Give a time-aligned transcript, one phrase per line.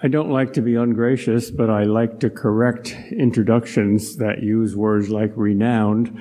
[0.00, 5.08] I don't like to be ungracious, but I like to correct introductions that use words
[5.08, 6.16] like renowned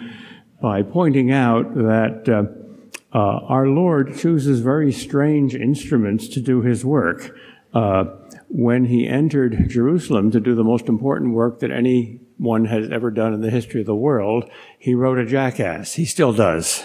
[0.59, 6.83] by pointing out that uh, uh, our Lord chooses very strange instruments to do his
[6.83, 7.37] work.
[7.71, 8.05] Uh,
[8.49, 13.31] when he entered Jerusalem to do the most important work that anyone has ever done
[13.31, 14.49] in the history of the world,
[14.79, 15.93] he wrote a jackass.
[15.93, 16.81] He still does.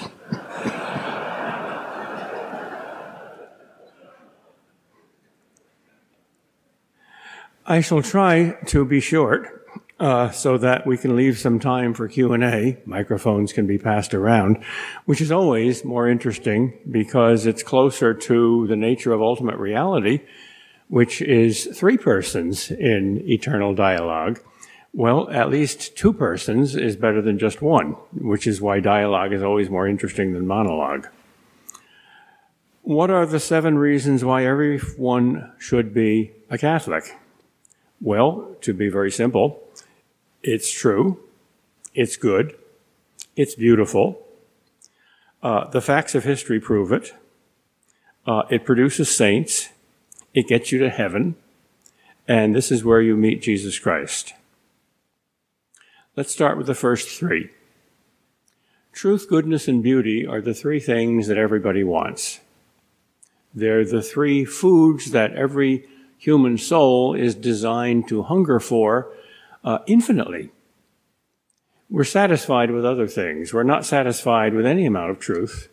[7.64, 9.68] I shall try to be short
[10.00, 12.76] uh, so that we can leave some time for Q&A.
[12.84, 14.64] Microphones can be passed around,
[15.04, 20.22] which is always more interesting because it's closer to the nature of ultimate reality,
[20.88, 24.40] which is three persons in eternal dialogue.
[24.92, 29.42] Well, at least two persons is better than just one, which is why dialogue is
[29.42, 31.06] always more interesting than monologue.
[32.82, 37.14] What are the seven reasons why everyone should be a Catholic?
[38.02, 39.62] Well, to be very simple,
[40.42, 41.20] it's true,
[41.94, 42.56] it's good,
[43.36, 44.20] it's beautiful.
[45.40, 47.14] Uh, the facts of history prove it.
[48.26, 49.68] Uh, it produces saints.
[50.34, 51.36] It gets you to heaven.
[52.26, 54.34] And this is where you meet Jesus Christ.
[56.16, 57.50] Let's start with the first three.
[58.92, 62.40] Truth, goodness, and beauty are the three things that everybody wants.
[63.54, 65.86] They're the three foods that every
[66.22, 69.12] human soul is designed to hunger for
[69.64, 70.50] uh, infinitely.
[71.90, 73.52] We're satisfied with other things.
[73.52, 75.68] We're not satisfied with any amount of truth.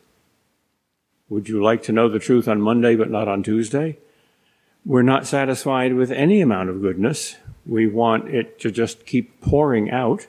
[1.30, 4.00] Would you like to know the truth on Monday but not on Tuesday?
[4.84, 7.36] We're not satisfied with any amount of goodness.
[7.68, 10.26] We want it to just keep pouring out.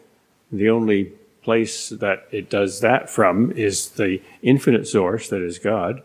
[0.52, 6.02] The only place that it does that from is the infinite source that is God.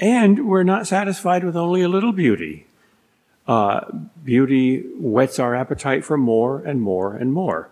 [0.00, 2.65] And we're not satisfied with only a little beauty.
[3.46, 3.80] Uh,
[4.24, 7.70] beauty whets our appetite for more and more and more.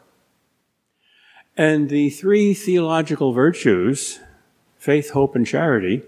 [1.57, 4.21] And the three theological virtues,
[4.77, 6.03] faith, hope, and charity,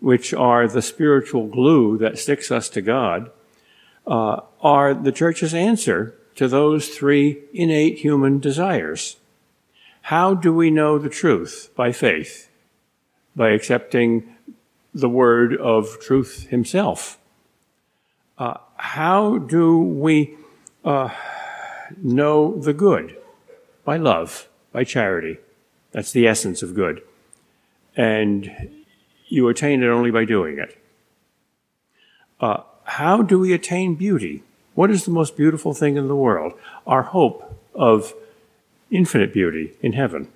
[0.00, 3.30] which are the spiritual glue that sticks us to God,
[4.06, 9.16] uh, are the church's answer to those three innate human desires.
[10.02, 11.70] How do we know the truth?
[11.76, 12.48] By faith,
[13.36, 14.34] by accepting
[14.92, 17.18] the word of truth himself.
[18.42, 20.36] Uh, how do we
[20.84, 21.08] uh,
[22.02, 23.16] know the good?
[23.84, 25.38] By love, by charity.
[25.92, 27.02] That's the essence of good.
[27.96, 28.84] And
[29.28, 30.76] you attain it only by doing it.
[32.40, 34.42] Uh, how do we attain beauty?
[34.74, 36.54] What is the most beautiful thing in the world?
[36.84, 38.12] Our hope of
[38.90, 40.32] infinite beauty in heaven.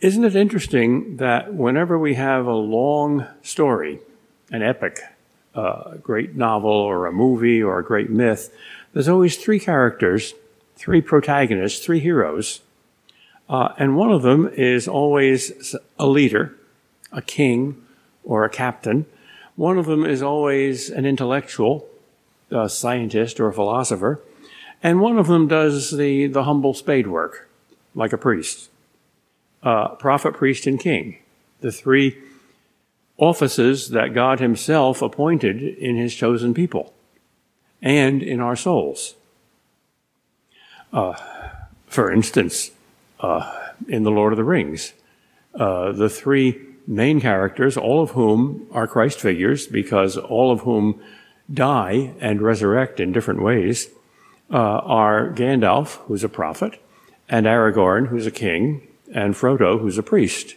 [0.00, 3.98] Isn't it interesting that whenever we have a long story,
[4.52, 5.00] an epic,
[5.56, 8.54] a great novel or a movie or a great myth,
[8.92, 10.34] there's always three characters,
[10.76, 12.60] three protagonists, three heroes.
[13.48, 16.54] Uh, and one of them is always a leader,
[17.10, 17.84] a king,
[18.22, 19.04] or a captain.
[19.56, 21.88] One of them is always an intellectual,
[22.52, 24.22] a scientist or a philosopher.
[24.80, 27.48] And one of them does the, the humble spade work,
[27.96, 28.70] like a priest.
[29.62, 31.18] Uh, prophet, priest, and king.
[31.60, 32.16] The three
[33.16, 36.94] offices that God Himself appointed in His chosen people
[37.82, 39.14] and in our souls.
[40.92, 41.14] Uh,
[41.86, 42.70] for instance,
[43.20, 44.92] uh, in The Lord of the Rings,
[45.54, 51.00] uh, the three main characters, all of whom are Christ figures, because all of whom
[51.52, 53.88] die and resurrect in different ways,
[54.50, 56.80] uh, are Gandalf, who's a prophet,
[57.28, 60.56] and Aragorn, who's a king, and Frodo, who's a priest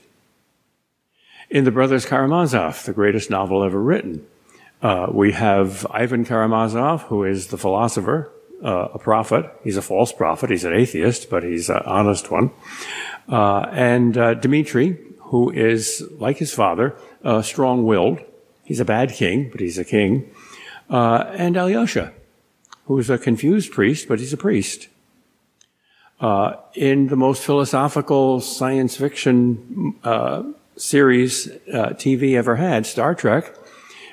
[1.51, 4.25] in The Brothers Karamazov, the greatest novel ever written.
[4.81, 8.31] Uh, we have Ivan Karamazov, who is the philosopher,
[8.63, 9.51] uh, a prophet.
[9.63, 10.49] He's a false prophet.
[10.49, 12.51] He's an atheist, but he's an honest one.
[13.27, 18.21] Uh, and uh, Dmitri, who is, like his father, uh, strong-willed.
[18.63, 20.31] He's a bad king, but he's a king.
[20.89, 22.13] Uh, and Alyosha,
[22.85, 24.87] who is a confused priest, but he's a priest.
[26.75, 29.95] In the most philosophical science fiction
[30.77, 33.55] series uh, TV ever had, Star Trek,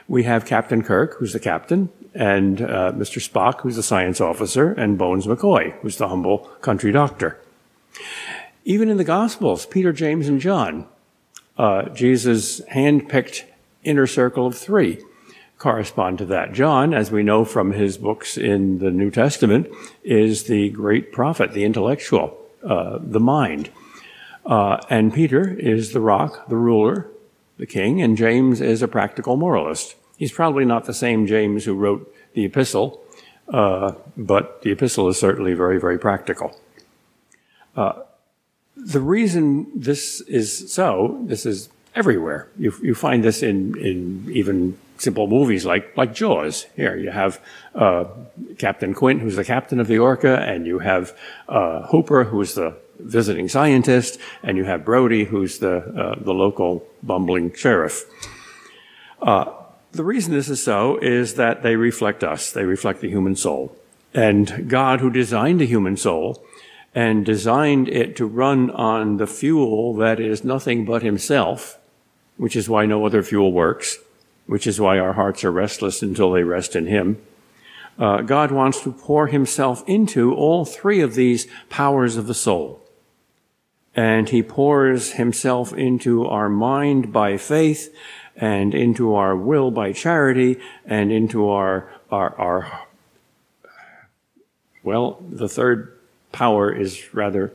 [0.06, 3.20] we have Captain Kirk, who's the captain, and uh, Mr.
[3.26, 7.38] Spock, who's the science officer, and Bones McCoy, who's the humble country doctor.
[8.64, 10.86] Even in the Gospels, Peter, James, and John,
[11.56, 13.46] uh, Jesus' hand-picked
[13.84, 15.00] inner circle of three
[15.58, 16.52] correspond to that.
[16.52, 19.68] John, as we know from his books in the New Testament,
[20.04, 23.70] is the great prophet, the intellectual, uh, the mind.
[24.46, 27.08] Uh, and Peter is the rock, the ruler,
[27.58, 31.74] the king, and James is a practical moralist He's probably not the same James who
[31.74, 33.00] wrote the epistle,
[33.48, 36.60] uh, but the epistle is certainly very, very practical.
[37.76, 38.02] Uh,
[38.76, 42.48] the reason this is so, this is everywhere.
[42.58, 46.66] You, you find this in, in even simple movies like, like Jaws.
[46.76, 47.40] Here you have
[47.74, 48.04] uh,
[48.58, 51.16] Captain Quint, who's the captain of the Orca, and you have
[51.48, 56.84] uh, Hooper, who's the visiting scientist, and you have Brody, who's the, uh, the local
[57.02, 58.04] bumbling sheriff.
[59.22, 59.52] Uh,
[59.92, 62.50] the reason this is so is that they reflect us.
[62.50, 63.76] They reflect the human soul.
[64.14, 66.44] And God, who designed the human soul
[66.94, 71.77] and designed it to run on the fuel that is nothing but himself,
[72.38, 73.98] which is why no other fuel works,
[74.46, 77.20] which is why our hearts are restless until they rest in him.
[77.98, 82.80] Uh, God wants to pour himself into all three of these powers of the soul.
[83.94, 87.92] And he pours himself into our mind by faith
[88.36, 92.86] and into our will by charity and into our, our, our
[94.84, 95.98] well, the third
[96.30, 97.52] power is rather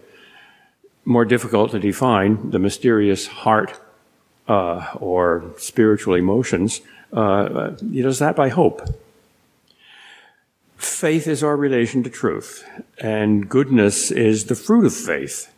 [1.06, 3.80] more difficult to define, the mysterious heart
[4.48, 6.81] uh, or spiritual emotions.
[7.12, 8.81] Uh, he does that by hope.
[10.78, 12.66] Faith is our relation to truth,
[12.98, 15.54] and goodness is the fruit of faith.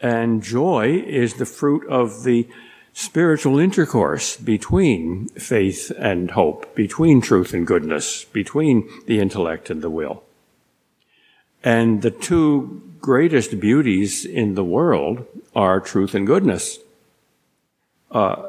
[0.00, 2.48] And joy is the fruit of the
[2.92, 9.90] spiritual intercourse between faith and hope, between truth and goodness, between the intellect and the
[9.90, 10.22] will.
[11.64, 16.78] And the two greatest beauties in the world are truth and goodness.
[18.12, 18.48] Uh,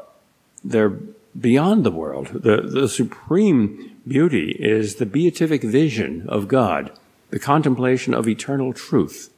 [0.62, 0.96] they're
[1.38, 2.28] beyond the world.
[2.28, 6.92] The, the supreme beauty is the beatific vision of God,
[7.30, 9.30] the contemplation of eternal truth.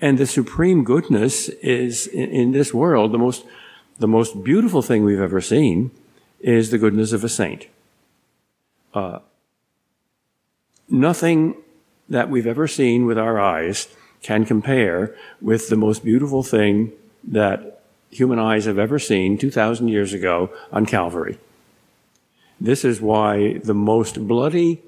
[0.00, 3.44] And the supreme goodness is in, in this world the most
[3.98, 5.90] the most beautiful thing we've ever seen
[6.40, 7.66] is the goodness of a saint.
[8.94, 9.20] Uh,
[10.88, 11.54] nothing
[12.08, 13.88] that we've ever seen with our eyes
[14.22, 16.90] can compare with the most beautiful thing
[17.22, 17.71] that
[18.12, 21.38] human eyes have ever seen 2,000 years ago on Calvary.
[22.60, 24.82] This is why the most bloody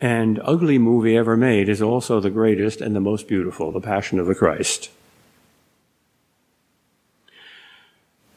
[0.00, 4.20] and ugly movie ever made is also the greatest and the most beautiful, The Passion
[4.20, 4.90] of the Christ.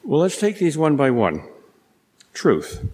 [0.03, 1.43] Well, let's take these one by one.
[2.33, 2.87] Truth.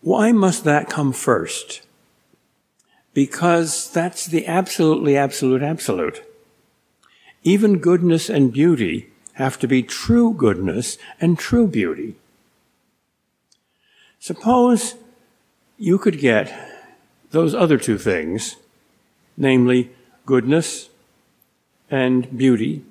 [0.00, 1.82] Why must that come first?
[3.12, 6.22] Because that's the absolutely absolute absolute.
[7.44, 12.16] Even goodness and beauty have to be true goodness and true beauty.
[14.18, 14.94] Suppose
[15.78, 16.52] you could get
[17.30, 18.56] those other two things,
[19.36, 19.90] namely
[20.24, 20.88] goodness
[21.90, 22.84] and beauty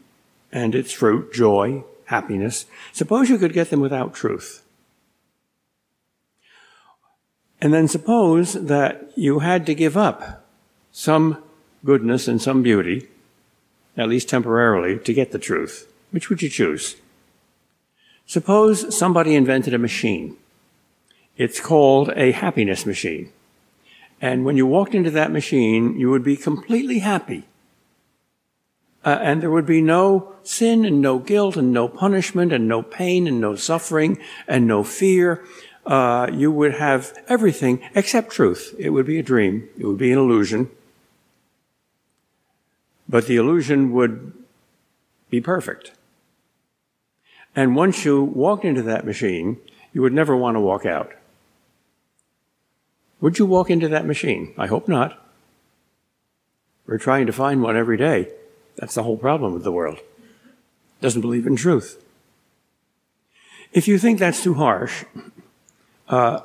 [0.52, 2.66] and its fruit, joy, happiness.
[2.92, 4.64] Suppose you could get them without truth.
[7.60, 10.46] And then suppose that you had to give up
[10.92, 11.42] some
[11.86, 13.08] goodness and some beauty,
[13.96, 15.88] at least temporarily, to get the truth.
[16.14, 16.96] Which would you choose?
[18.26, 20.38] Suppose somebody invented a machine.
[21.36, 23.34] It's called a happiness machine.
[24.22, 27.44] And when you walked into that machine, you would be completely happy
[29.06, 32.82] uh, and there would be no sin and no guilt and no punishment and no
[32.82, 34.18] pain and no suffering
[34.48, 35.44] and no fear.
[35.86, 38.74] Uh, you would have everything except truth.
[38.80, 39.68] It would be a dream.
[39.78, 40.70] It would be an illusion.
[43.10, 44.32] But the illusion would
[45.30, 45.92] be perfect.
[47.56, 49.60] And once you walked into that machine,
[49.94, 51.12] you would never want to walk out.
[53.22, 54.54] Would you walk into that machine?
[54.58, 55.20] I hope not.
[56.86, 58.30] We're trying to find one every day.
[58.76, 60.00] That's the whole problem with the world.
[61.00, 62.04] Doesn't believe in truth.
[63.72, 65.06] If you think that's too harsh,
[66.10, 66.42] uh,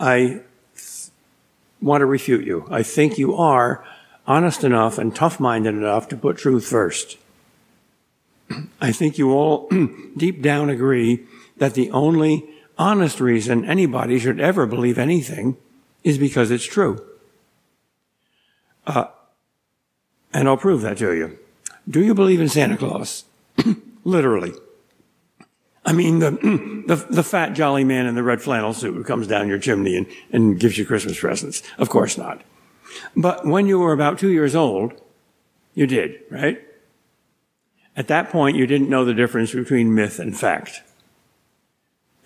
[0.00, 0.40] I
[1.80, 2.66] want to refute you.
[2.70, 3.84] I think you are
[4.26, 7.18] honest enough and tough minded enough to put truth first.
[8.80, 9.68] I think you all
[10.16, 11.24] deep down agree
[11.56, 12.44] that the only
[12.78, 15.56] honest reason anybody should ever believe anything
[16.02, 17.04] is because it's true.
[18.86, 19.06] Uh,
[20.32, 21.38] and I'll prove that to you.
[21.88, 23.24] Do you believe in Santa Claus?
[24.04, 24.52] Literally.
[25.84, 26.30] I mean, the,
[26.86, 29.96] the, the, fat jolly man in the red flannel suit who comes down your chimney
[29.96, 31.62] and, and gives you Christmas presents.
[31.78, 32.42] Of course not.
[33.16, 35.00] But when you were about two years old,
[35.74, 36.62] you did, right?
[37.96, 40.82] At that point, you didn't know the difference between myth and fact.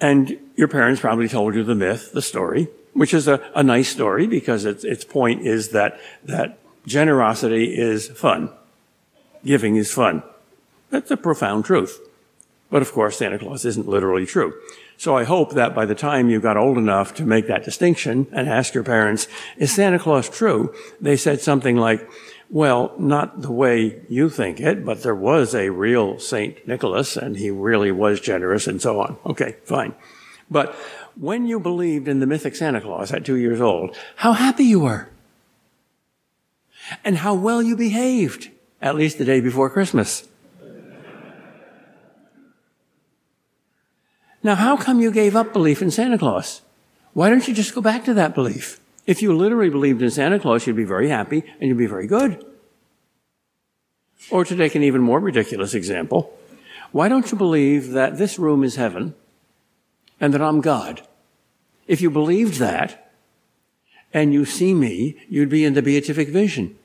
[0.00, 3.88] And your parents probably told you the myth, the story, which is a, a nice
[3.88, 8.50] story because its, its point is that, that generosity is fun.
[9.44, 10.22] Giving is fun.
[10.90, 12.00] That's a profound truth.
[12.70, 14.54] But of course, Santa Claus isn't literally true.
[14.96, 18.26] So I hope that by the time you got old enough to make that distinction
[18.32, 20.75] and ask your parents, is Santa Claus true?
[21.00, 22.08] They said something like,
[22.50, 27.37] well, not the way you think it, but there was a real Saint Nicholas and
[27.37, 29.19] he really was generous and so on.
[29.26, 29.95] Okay, fine.
[30.50, 30.75] But
[31.14, 34.81] when you believed in the mythic Santa Claus at two years old, how happy you
[34.81, 35.11] were.
[37.05, 38.50] And how well you behaved,
[38.81, 40.26] at least the day before Christmas.
[44.43, 46.62] Now, how come you gave up belief in Santa Claus?
[47.12, 48.81] Why don't you just go back to that belief?
[49.09, 52.07] If you literally believed in Santa Claus, you'd be very happy and you'd be very
[52.07, 52.45] good.
[54.31, 56.37] Or to take an even more ridiculous example,
[56.93, 59.15] why don't you believe that this room is heaven
[60.21, 61.07] and that I'm God?
[61.87, 63.11] If you believed that
[64.12, 66.77] and you see me, you'd be in the beatific vision.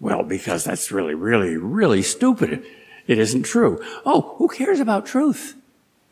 [0.00, 2.64] Well, because that's really, really, really stupid.
[3.06, 3.80] It isn't true.
[4.04, 5.54] Oh, who cares about truth?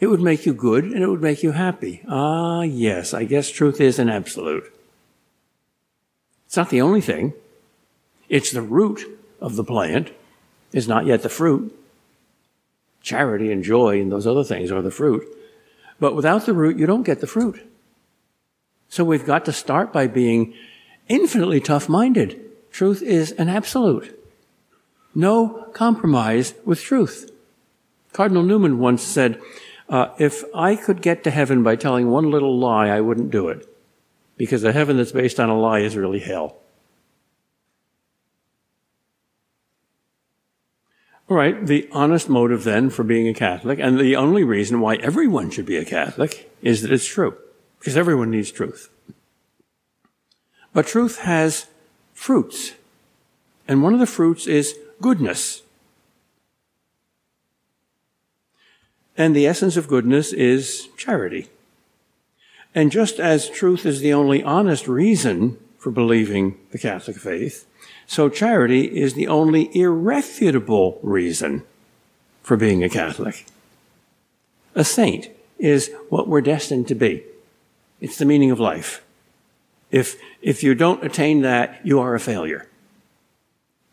[0.01, 2.03] It would make you good and it would make you happy.
[2.09, 4.73] Ah, yes, I guess truth is an absolute.
[6.47, 7.35] It's not the only thing.
[8.31, 9.03] It's the root
[9.41, 10.11] of the plant.
[10.73, 11.77] It's not yet the fruit.
[13.03, 15.27] Charity and joy and those other things are the fruit.
[16.01, 17.61] But without the root, you don't get the fruit.
[18.89, 20.55] So we've got to start by being
[21.09, 22.41] infinitely tough minded.
[22.73, 24.17] Truth is an absolute.
[25.15, 27.31] No compromise with truth.
[28.13, 29.41] Cardinal Newman once said,
[29.91, 33.49] uh, if I could get to heaven by telling one little lie, I wouldn't do
[33.49, 33.67] it.
[34.37, 36.57] Because a heaven that's based on a lie is really hell.
[41.29, 44.97] All right, the honest motive then for being a Catholic, and the only reason why
[44.97, 47.37] everyone should be a Catholic, is that it's true.
[47.79, 48.91] Because everyone needs truth.
[50.73, 51.67] But truth has
[52.15, 52.73] fruits.
[53.67, 55.63] And one of the fruits is goodness.
[59.17, 61.49] And the essence of goodness is charity.
[62.75, 67.67] And just as truth is the only honest reason for believing the Catholic faith,
[68.07, 71.65] so charity is the only irrefutable reason
[72.43, 73.47] for being a Catholic.
[74.75, 77.23] A saint is what we're destined to be.
[78.01, 79.05] It's the meaning of life.
[79.91, 82.69] If, if you don't attain that, you are a failure.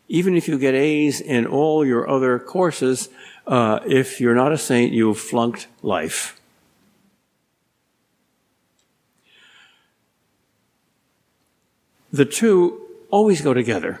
[0.08, 3.08] Even if you get A's in all your other courses,
[3.48, 6.38] uh, if you're not a saint, you've flunked life.
[12.12, 14.00] The two always go together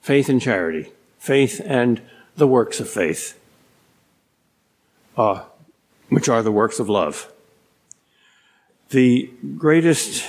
[0.00, 2.00] faith and charity, faith and
[2.36, 3.38] the works of faith,
[5.18, 5.44] uh,
[6.08, 7.30] which are the works of love.
[8.88, 10.26] The greatest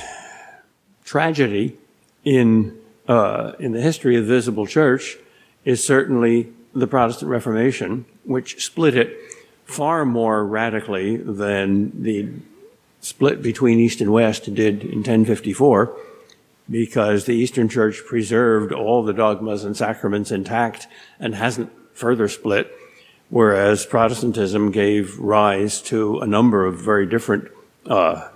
[1.06, 1.78] tragedy
[2.26, 2.78] in,
[3.08, 5.18] uh, in the history of the visible church
[5.64, 9.18] is certainly the Protestant Reformation, which split it
[9.66, 12.30] far more radically than the
[13.00, 15.96] split between East and West did in 1054,
[16.70, 20.88] because the Eastern Church preserved all the dogmas and sacraments intact
[21.20, 22.72] and hasn't further split,
[23.30, 27.50] whereas Protestantism gave rise to a number of very different
[27.88, 28.30] uh,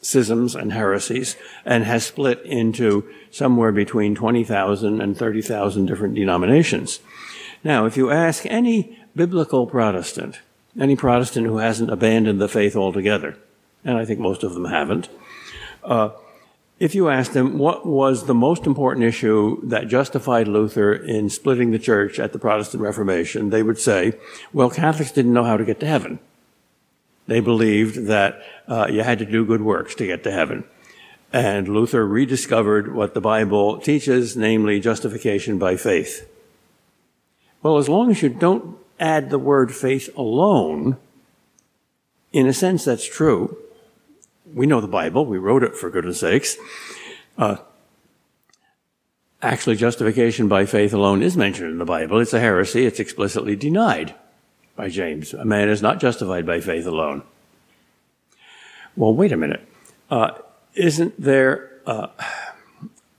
[0.00, 7.00] schisms and heresies and has split into somewhere between 20,000 and 30,000 different denominations.
[7.64, 10.40] Now, if you ask any biblical Protestant,
[10.78, 13.36] any Protestant who hasn't abandoned the faith altogether,
[13.84, 15.08] and I think most of them haven't,
[15.82, 16.10] uh,
[16.78, 21.72] if you ask them what was the most important issue that justified Luther in splitting
[21.72, 24.12] the church at the Protestant Reformation, they would say,
[24.52, 26.20] well, Catholics didn't know how to get to heaven.
[27.26, 30.64] They believed that uh, you had to do good works to get to heaven.
[31.32, 36.26] And Luther rediscovered what the Bible teaches, namely justification by faith.
[37.62, 40.96] Well, as long as you don't add the word faith alone,
[42.32, 43.56] in a sense that's true.
[44.52, 46.56] We know the Bible, we wrote it for goodness sakes.
[47.36, 47.56] Uh,
[49.42, 52.18] actually, justification by faith alone is mentioned in the Bible.
[52.18, 54.14] It's a heresy, it's explicitly denied
[54.76, 55.34] by James.
[55.34, 57.22] A man is not justified by faith alone.
[58.96, 59.66] Well, wait a minute.
[60.10, 60.30] Uh,
[60.74, 62.08] isn't there uh,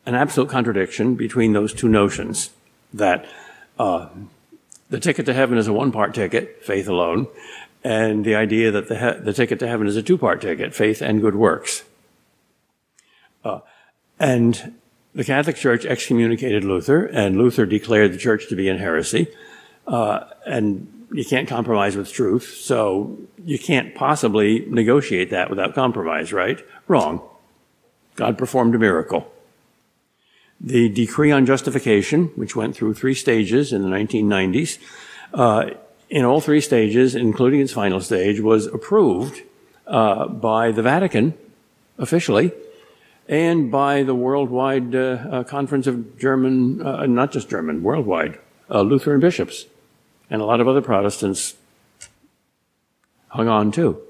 [0.06, 2.52] an absolute contradiction between those two notions
[2.94, 3.26] that
[3.80, 4.10] uh,
[4.90, 7.28] the ticket to heaven is a one part ticket, faith alone,
[7.84, 10.76] and the idea that the, he- the ticket to heaven is a two part ticket,
[10.76, 11.84] faith and good works.
[13.44, 13.60] Uh,
[14.20, 14.76] and
[15.16, 19.28] the Catholic Church excommunicated Luther, and Luther declared the church to be in heresy.
[19.88, 26.32] Uh, and you can't compromise with truth, so you can't possibly negotiate that without compromise,
[26.32, 26.60] right?
[26.88, 27.22] Wrong.
[28.16, 29.32] God performed a miracle.
[30.62, 34.78] The decree on justification, which went through three stages in the 1990s,
[35.34, 35.70] uh,
[36.10, 39.42] in all three stages, including its final stage, was approved
[39.88, 41.34] uh, by the Vatican
[41.98, 42.52] officially
[43.30, 48.40] and by the worldwide uh, uh, conference of German, uh, not just German, worldwide
[48.72, 49.66] uh, Lutheran bishops,
[50.30, 51.56] and a lot of other Protestants
[53.30, 54.02] hung on too.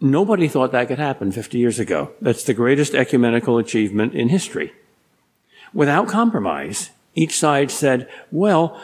[0.00, 2.12] Nobody thought that could happen 50 years ago.
[2.20, 4.72] That's the greatest ecumenical achievement in history.
[5.74, 8.80] Without compromise, each side said, well,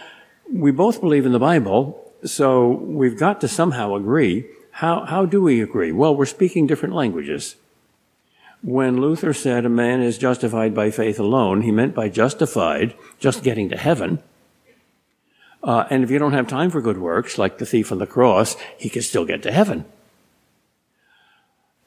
[0.53, 4.47] we both believe in the Bible, so we've got to somehow agree.
[4.73, 5.93] How, how do we agree?
[5.93, 7.55] Well, we're speaking different languages.
[8.63, 13.45] When Luther said a man is justified by faith alone, he meant by justified just
[13.45, 14.21] getting to heaven.
[15.63, 18.07] Uh, and if you don't have time for good works, like the thief on the
[18.07, 19.85] cross, he can still get to heaven.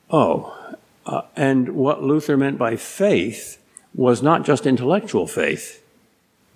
[0.10, 0.56] Oh,
[1.06, 3.62] uh, and what Luther meant by faith
[3.94, 5.84] was not just intellectual faith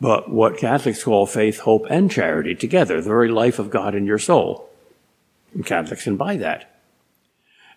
[0.01, 4.08] but what Catholics call faith, hope, and charity together, the very life of God in
[4.08, 4.67] your soul.
[5.53, 6.67] And Catholics can buy that.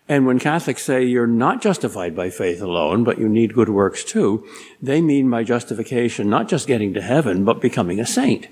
[0.08, 4.04] And when Catholics say you're not justified by faith alone, but you need good works
[4.04, 4.46] too,
[4.80, 8.48] they mean by justification not just getting to heaven, but becoming a saint.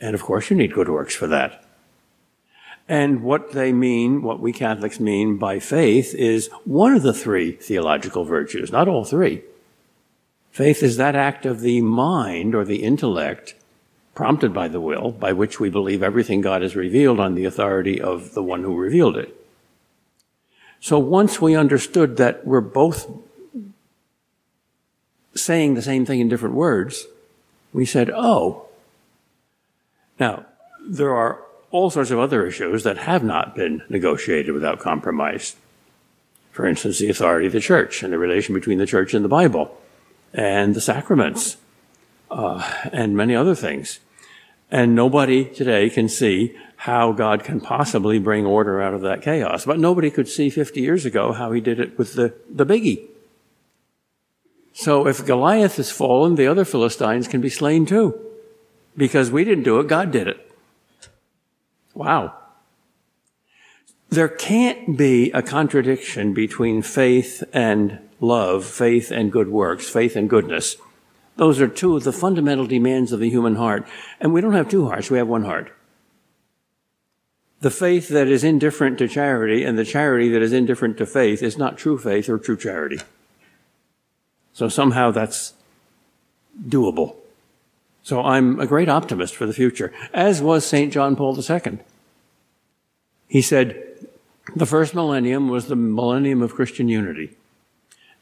[0.00, 1.64] And of course, you need good works for that.
[2.88, 7.52] And what they mean, what we Catholics mean by faith, is one of the three
[7.52, 9.42] theological virtues, not all three.
[10.50, 13.54] Faith is that act of the mind or the intellect
[14.14, 18.00] prompted by the will by which we believe everything God has revealed on the authority
[18.00, 19.34] of the one who revealed it.
[20.78, 23.10] So once we understood that we're both
[25.34, 27.06] saying the same thing in different words,
[27.72, 28.66] we said, oh.
[30.20, 30.46] Now,
[30.86, 31.42] there are
[31.74, 35.56] all sorts of other issues that have not been negotiated without compromise.
[36.52, 39.28] For instance, the authority of the church and the relation between the church and the
[39.28, 39.76] Bible
[40.32, 41.56] and the sacraments
[42.30, 42.62] uh,
[42.92, 43.98] and many other things.
[44.70, 49.64] And nobody today can see how God can possibly bring order out of that chaos.
[49.64, 53.08] But nobody could see 50 years ago how he did it with the, the biggie.
[54.72, 58.16] So if Goliath has fallen, the other Philistines can be slain too.
[58.96, 60.53] Because we didn't do it, God did it.
[61.94, 62.34] Wow.
[64.10, 70.28] There can't be a contradiction between faith and love, faith and good works, faith and
[70.28, 70.76] goodness.
[71.36, 73.86] Those are two of the fundamental demands of the human heart.
[74.20, 75.72] And we don't have two hearts, we have one heart.
[77.60, 81.42] The faith that is indifferent to charity and the charity that is indifferent to faith
[81.42, 83.00] is not true faith or true charity.
[84.52, 85.54] So somehow that's
[86.68, 87.16] doable.
[88.04, 90.92] So I'm a great optimist for the future, as was St.
[90.92, 91.78] John Paul II.
[93.26, 93.82] He said,
[94.54, 97.30] the first millennium was the millennium of Christian unity.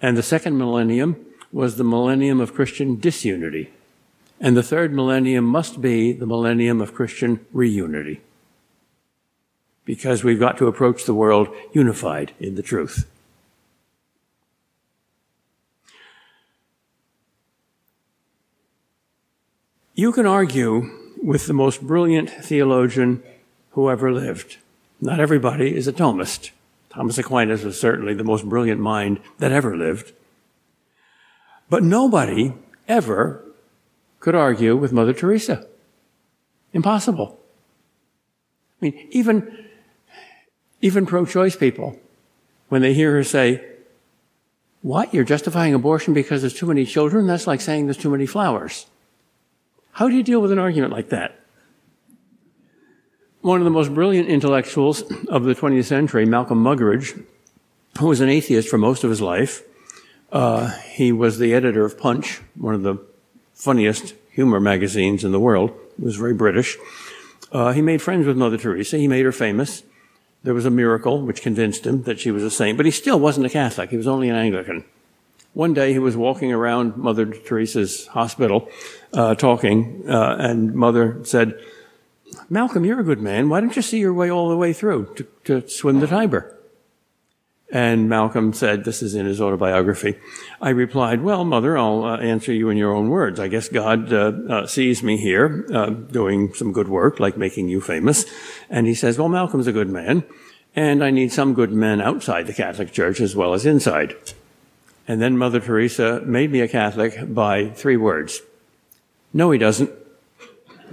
[0.01, 1.17] And the second millennium
[1.51, 3.73] was the millennium of Christian disunity.
[4.41, 8.21] And the third millennium must be the millennium of Christian reunity.
[9.85, 13.11] Because we've got to approach the world unified in the truth.
[19.95, 20.91] You can argue
[21.23, 23.23] with the most brilliant theologian
[23.73, 24.57] who ever lived.
[25.03, 26.51] Not everybody is a Thomist.
[26.89, 30.13] Thomas Aquinas was certainly the most brilliant mind that ever lived.
[31.69, 32.55] But nobody
[32.89, 33.45] ever
[34.19, 35.67] could argue with Mother Teresa.
[36.73, 37.39] Impossible.
[38.81, 39.67] I mean, even,
[40.81, 41.99] even pro-choice people,
[42.71, 43.63] when they hear her say,
[44.81, 45.13] what?
[45.13, 47.27] You're justifying abortion because there's too many children?
[47.27, 48.87] That's like saying there's too many flowers.
[49.93, 51.43] How do you deal with an argument like that?
[53.43, 57.25] one of the most brilliant intellectuals of the 20th century, Malcolm Muggeridge,
[57.99, 59.63] who was an atheist for most of his life.
[60.31, 62.97] Uh, he was the editor of Punch, one of the
[63.53, 65.73] funniest humor magazines in the world.
[65.99, 66.79] He was very British.
[67.51, 68.97] Uh, he made friends with Mother Teresa.
[68.97, 69.83] He made her famous.
[70.45, 73.21] There was a miracle which convinced him that she was a saint, but he still
[73.21, 73.91] wasn't a Catholic.
[73.91, 74.85] He was only an Anglican.
[75.55, 78.69] One day he was walking around Mother Teresa's hospital,
[79.13, 81.61] uh, talking, uh, and Mother said,
[82.49, 83.51] Malcolm, you're a good man.
[83.51, 86.59] Why don't you see your way all the way through to, to swim the Tiber?
[87.71, 90.19] And Malcolm said, this is in his autobiography.
[90.61, 93.41] I replied, well, mother, I'll uh, answer you in your own words.
[93.41, 97.69] I guess God uh, uh, sees me here uh, doing some good work, like making
[97.69, 98.27] you famous.
[98.69, 100.25] And he says, well, Malcolm's a good man,
[100.77, 104.17] and I need some good men outside the Catholic Church as well as inside.
[105.09, 108.41] And then Mother Teresa made me a Catholic by three words.
[109.33, 109.91] No, he doesn't.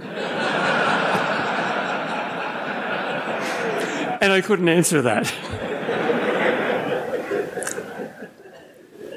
[4.20, 5.32] and I couldn't answer that.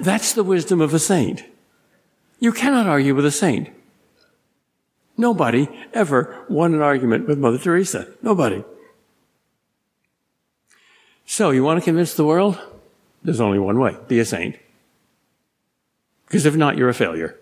[0.02, 1.44] That's the wisdom of a saint.
[2.40, 3.70] You cannot argue with a saint.
[5.16, 8.08] Nobody ever won an argument with Mother Teresa.
[8.22, 8.64] Nobody.
[11.26, 12.60] So, you want to convince the world?
[13.24, 14.58] There's only one way be a saint.
[16.34, 17.38] Because if not, you're a failure.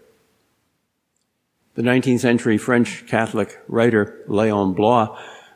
[1.76, 5.08] The 19th century French Catholic writer Leon Bloy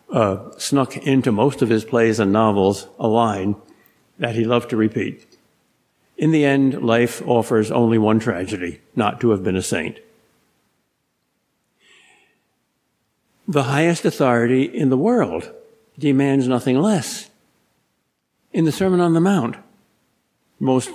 [0.09, 3.57] uh, snuck into most of his plays and novels a line
[4.19, 5.27] that he loved to repeat.
[6.15, 9.99] In the end, life offers only one tragedy, not to have been a saint.
[13.49, 15.51] The highest authority in the world
[15.99, 17.29] demands nothing less.
[18.53, 19.57] In the Sermon on the Mount,
[20.57, 20.89] most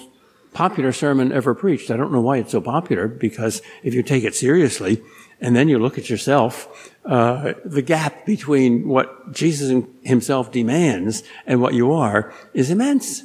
[0.53, 1.91] popular sermon ever preached.
[1.91, 5.03] I don't know why it's so popular because if you take it seriously
[5.41, 11.61] and then you look at yourself, uh, the gap between what Jesus himself demands and
[11.61, 13.23] what you are is immense.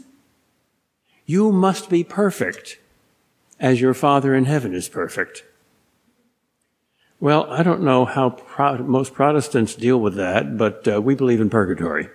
[1.26, 2.80] You must be perfect
[3.60, 5.44] as your Father in heaven is perfect.
[7.20, 11.42] Well, I don't know how pro- most Protestants deal with that, but uh, we believe
[11.42, 12.10] in purgatory.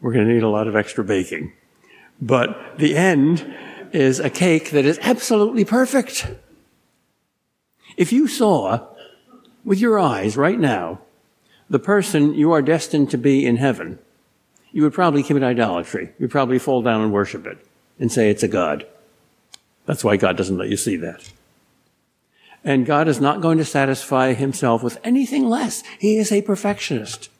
[0.00, 1.52] We're going to need a lot of extra baking.
[2.20, 3.54] But the end
[3.92, 6.28] is a cake that is absolutely perfect.
[7.96, 8.86] If you saw
[9.64, 11.00] with your eyes right now
[11.68, 13.98] the person you are destined to be in heaven,
[14.72, 16.12] you would probably commit idolatry.
[16.18, 17.58] You'd probably fall down and worship it
[17.98, 18.86] and say it's a God.
[19.86, 21.30] That's why God doesn't let you see that.
[22.62, 25.82] And God is not going to satisfy himself with anything less.
[25.98, 27.30] He is a perfectionist.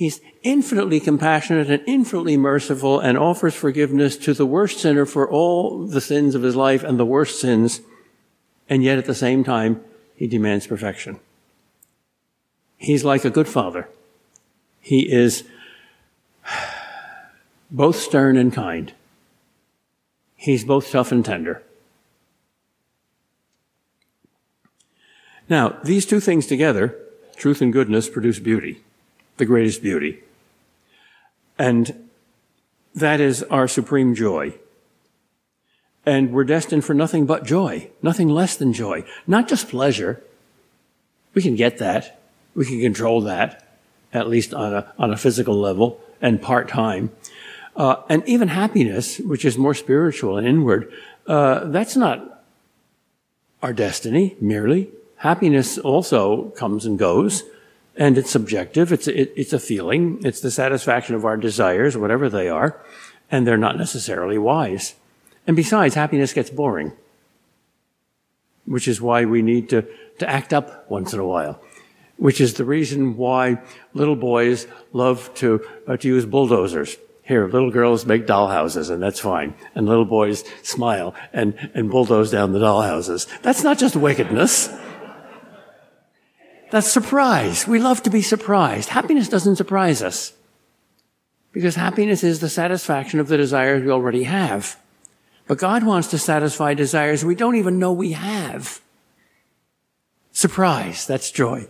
[0.00, 5.86] He's infinitely compassionate and infinitely merciful and offers forgiveness to the worst sinner for all
[5.86, 7.82] the sins of his life and the worst sins.
[8.66, 9.84] And yet at the same time,
[10.16, 11.20] he demands perfection.
[12.78, 13.90] He's like a good father.
[14.80, 15.44] He is
[17.70, 18.94] both stern and kind.
[20.34, 21.62] He's both tough and tender.
[25.50, 26.96] Now, these two things together,
[27.36, 28.82] truth and goodness, produce beauty
[29.36, 30.22] the greatest beauty.
[31.58, 32.08] And
[32.94, 34.54] that is our supreme joy.
[36.06, 40.22] And we're destined for nothing but joy, nothing less than joy, not just pleasure.
[41.34, 42.20] We can get that.
[42.54, 43.76] We can control that,
[44.12, 47.10] at least on a, on a physical level and part time.
[47.76, 50.92] Uh, and even happiness, which is more spiritual and inward,
[51.26, 52.44] uh, that's not
[53.62, 54.90] our destiny merely.
[55.16, 57.44] Happiness also comes and goes
[58.00, 58.92] and it's subjective.
[58.92, 60.20] It's it, it's a feeling.
[60.24, 62.80] It's the satisfaction of our desires, whatever they are,
[63.30, 64.94] and they're not necessarily wise.
[65.46, 66.92] And besides, happiness gets boring,
[68.64, 69.86] which is why we need to
[70.18, 71.60] to act up once in a while.
[72.16, 73.62] Which is the reason why
[73.94, 76.96] little boys love to uh, to use bulldozers.
[77.22, 79.54] Here, little girls make dollhouses, and that's fine.
[79.74, 83.28] And little boys smile and, and bulldoze down the dollhouses.
[83.42, 84.68] That's not just wickedness.
[86.70, 87.66] That's surprise.
[87.66, 88.90] We love to be surprised.
[88.90, 90.32] Happiness doesn't surprise us.
[91.52, 94.78] Because happiness is the satisfaction of the desires we already have.
[95.48, 98.80] But God wants to satisfy desires we don't even know we have.
[100.30, 101.06] Surprise.
[101.08, 101.66] That's joy.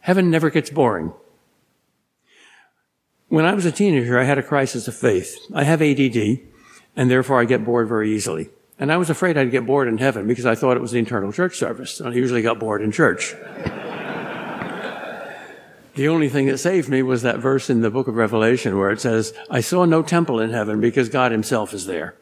[0.00, 1.12] Heaven never gets boring.
[3.28, 5.36] When I was a teenager, I had a crisis of faith.
[5.52, 6.38] I have ADD,
[6.96, 8.50] and therefore I get bored very easily.
[8.78, 10.98] And I was afraid I'd get bored in heaven because I thought it was the
[10.98, 11.98] internal church service.
[11.98, 13.34] And I usually got bored in church.
[15.94, 18.90] the only thing that saved me was that verse in the book of Revelation where
[18.90, 22.14] it says, I saw no temple in heaven because God himself is there.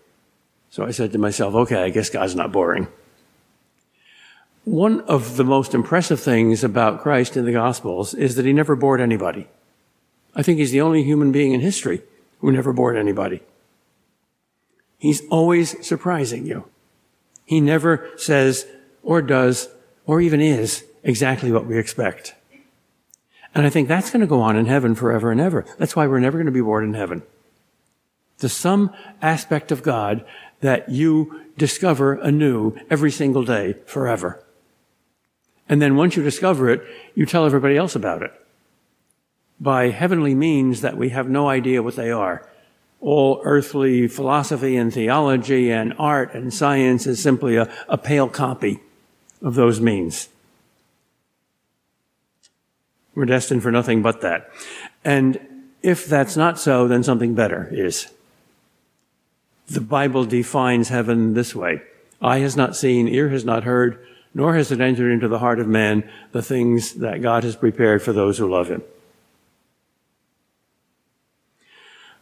[0.70, 2.88] So I said to myself, okay, I guess God's not boring.
[4.64, 8.74] One of the most impressive things about Christ in the Gospels is that he never
[8.74, 9.46] bored anybody.
[10.34, 12.02] I think he's the only human being in history
[12.40, 13.42] who never bored anybody.
[14.98, 16.68] He's always surprising you.
[17.44, 18.66] He never says
[19.02, 19.68] or does
[20.06, 22.34] or even is exactly what we expect.
[23.54, 25.64] And I think that's going to go on in heaven forever and ever.
[25.78, 27.22] That's why we're never going to be bored in heaven.
[28.38, 30.24] There's some aspect of God
[30.60, 34.44] that you discover anew every single day forever.
[35.68, 36.82] And then once you discover it,
[37.14, 38.32] you tell everybody else about it.
[39.58, 42.46] By heavenly means that we have no idea what they are
[43.06, 48.80] all earthly philosophy and theology and art and science is simply a, a pale copy
[49.40, 50.28] of those means.
[53.14, 54.50] We're destined for nothing but that.
[55.04, 55.38] And
[55.82, 58.08] if that's not so, then something better is.
[59.68, 61.82] The Bible defines heaven this way.
[62.20, 65.60] Eye has not seen, ear has not heard, nor has it entered into the heart
[65.60, 68.82] of man the things that God has prepared for those who love him.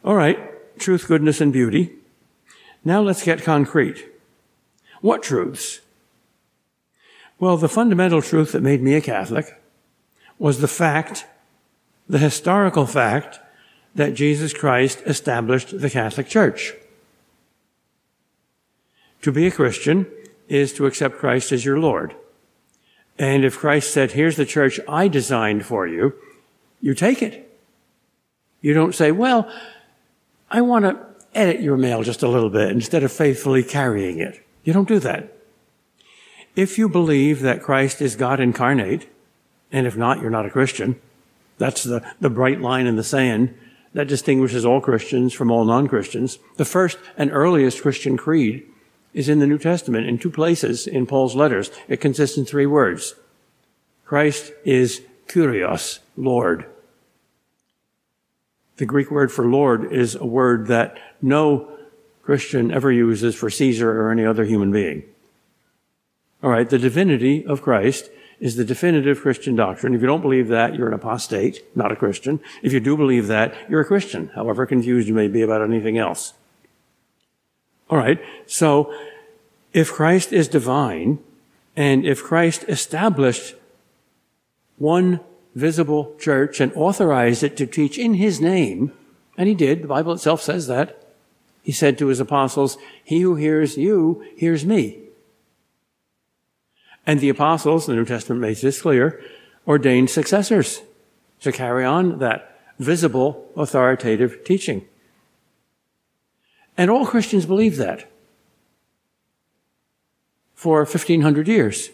[0.03, 1.93] All right truth, goodness, and beauty.
[2.83, 4.05] Now let's get concrete.
[5.01, 5.81] What truths?
[7.39, 9.61] Well, the fundamental truth that made me a Catholic
[10.39, 11.25] was the fact,
[12.07, 13.39] the historical fact,
[13.93, 16.73] that Jesus Christ established the Catholic Church.
[19.21, 20.07] To be a Christian
[20.47, 22.15] is to accept Christ as your Lord.
[23.17, 26.13] And if Christ said, here's the church I designed for you,
[26.81, 27.41] you take it.
[28.61, 29.51] You don't say, well,
[30.49, 30.97] I want to
[31.33, 34.45] edit your mail just a little bit instead of faithfully carrying it.
[34.63, 35.31] You don't do that.
[36.55, 39.09] If you believe that Christ is God incarnate,
[39.71, 40.99] and if not, you're not a Christian.
[41.57, 43.57] That's the, the bright line in the sand
[43.93, 46.39] that distinguishes all Christians from all non-Christians.
[46.57, 48.65] The first and earliest Christian creed
[49.13, 51.71] is in the New Testament in two places in Paul's letters.
[51.87, 53.15] It consists in three words.
[54.05, 56.65] Christ is Kyrios, Lord.
[58.77, 61.71] The Greek word for Lord is a word that no
[62.23, 65.03] Christian ever uses for Caesar or any other human being.
[66.43, 68.09] All right, the divinity of Christ
[68.39, 69.93] is the definitive Christian doctrine.
[69.93, 72.41] If you don't believe that, you're an apostate, not a Christian.
[72.61, 75.97] If you do believe that, you're a Christian, however confused you may be about anything
[75.97, 76.33] else.
[77.89, 78.93] All right, so
[79.71, 81.19] if Christ is divine,
[81.75, 83.55] and if Christ established
[84.77, 85.19] one
[85.55, 88.91] visible church and authorized it to teach in his name,
[89.37, 91.01] and he did, the Bible itself says that,
[91.63, 94.99] he said to his apostles, He who hears you hears me.
[97.07, 99.21] And the apostles, the New Testament makes this clear,
[99.67, 100.81] ordained successors
[101.41, 104.85] to carry on that visible, authoritative teaching.
[106.77, 108.11] And all Christians believe that
[110.53, 111.89] for 1500 years.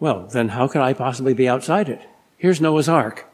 [0.00, 2.00] Well, then how could I possibly be outside it?
[2.38, 3.26] Here's Noah's Ark.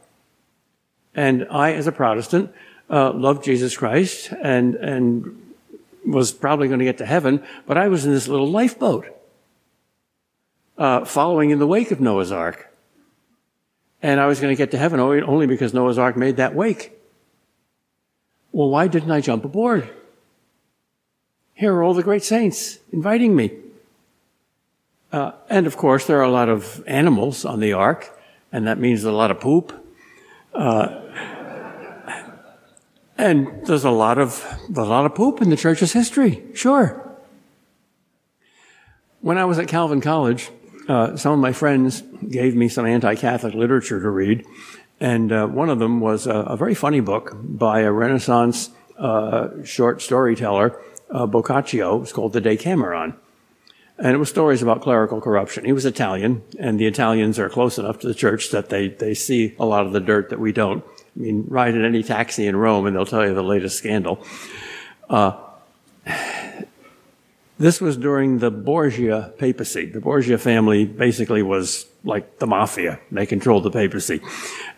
[1.15, 2.53] And I, as a Protestant,
[2.91, 5.55] uh, loved Jesus Christ and, and
[6.05, 9.07] was probably going to get to heaven, but I was in this little lifeboat
[10.77, 12.73] uh, following in the wake of Noah's Ark.
[14.03, 16.93] And I was going to get to heaven only because Noah's Ark made that wake.
[18.53, 19.89] Well, why didn't I jump aboard?
[21.55, 23.53] Here are all the great saints inviting me.
[25.13, 28.19] Uh, and of course, there are a lot of animals on the ark,
[28.53, 29.73] and that means a lot of poop.
[30.53, 31.03] Uh,
[33.19, 37.03] and there's a lot of a lot of poop in the church's history, sure.
[39.21, 40.51] When I was at Calvin College,
[40.89, 44.45] uh, some of my friends gave me some anti-Catholic literature to read,
[45.01, 49.49] and uh, one of them was a, a, very funny book by a Renaissance uh,
[49.65, 52.03] short storyteller, uh, Boccaccio.
[52.03, 53.15] It's called The Decameron.
[53.99, 55.65] And it was stories about clerical corruption.
[55.65, 59.15] He was Italian, and the Italians are close enough to the church that they, they
[59.15, 60.85] see a lot of the dirt that we don't.
[60.85, 64.23] I mean, ride in any taxi in Rome and they'll tell you the latest scandal.
[65.09, 65.39] Uh,
[67.59, 69.87] this was during the Borgia papacy.
[69.87, 73.01] The Borgia family basically was like the mafia.
[73.11, 74.21] They controlled the papacy.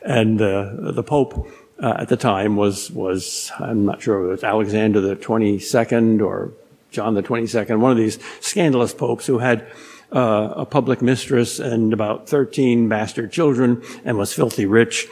[0.02, 1.48] And uh, the Pope
[1.82, 6.52] uh, at the time was, was, I'm not sure it was Alexander the 22nd or
[6.90, 9.66] John the 22nd, one of these scandalous popes who had
[10.12, 15.06] uh, a public mistress and about 13 bastard children and was filthy rich.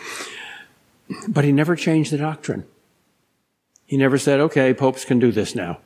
[1.29, 2.65] But he never changed the doctrine.
[3.85, 5.79] He never said, okay, popes can do this now.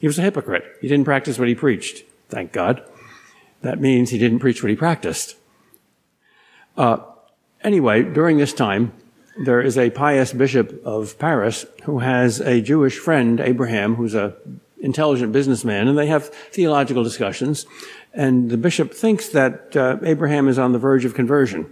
[0.00, 0.64] He was a hypocrite.
[0.80, 2.04] He didn't practice what he preached.
[2.28, 2.82] Thank God.
[3.62, 5.36] That means he didn't preach what he practiced.
[6.76, 6.98] Uh,
[7.62, 8.92] anyway, during this time,
[9.44, 14.34] there is a pious bishop of Paris who has a Jewish friend, Abraham, who's a
[14.80, 17.66] intelligent businessman, and they have theological discussions.
[18.12, 21.70] And the bishop thinks that uh, Abraham is on the verge of conversion.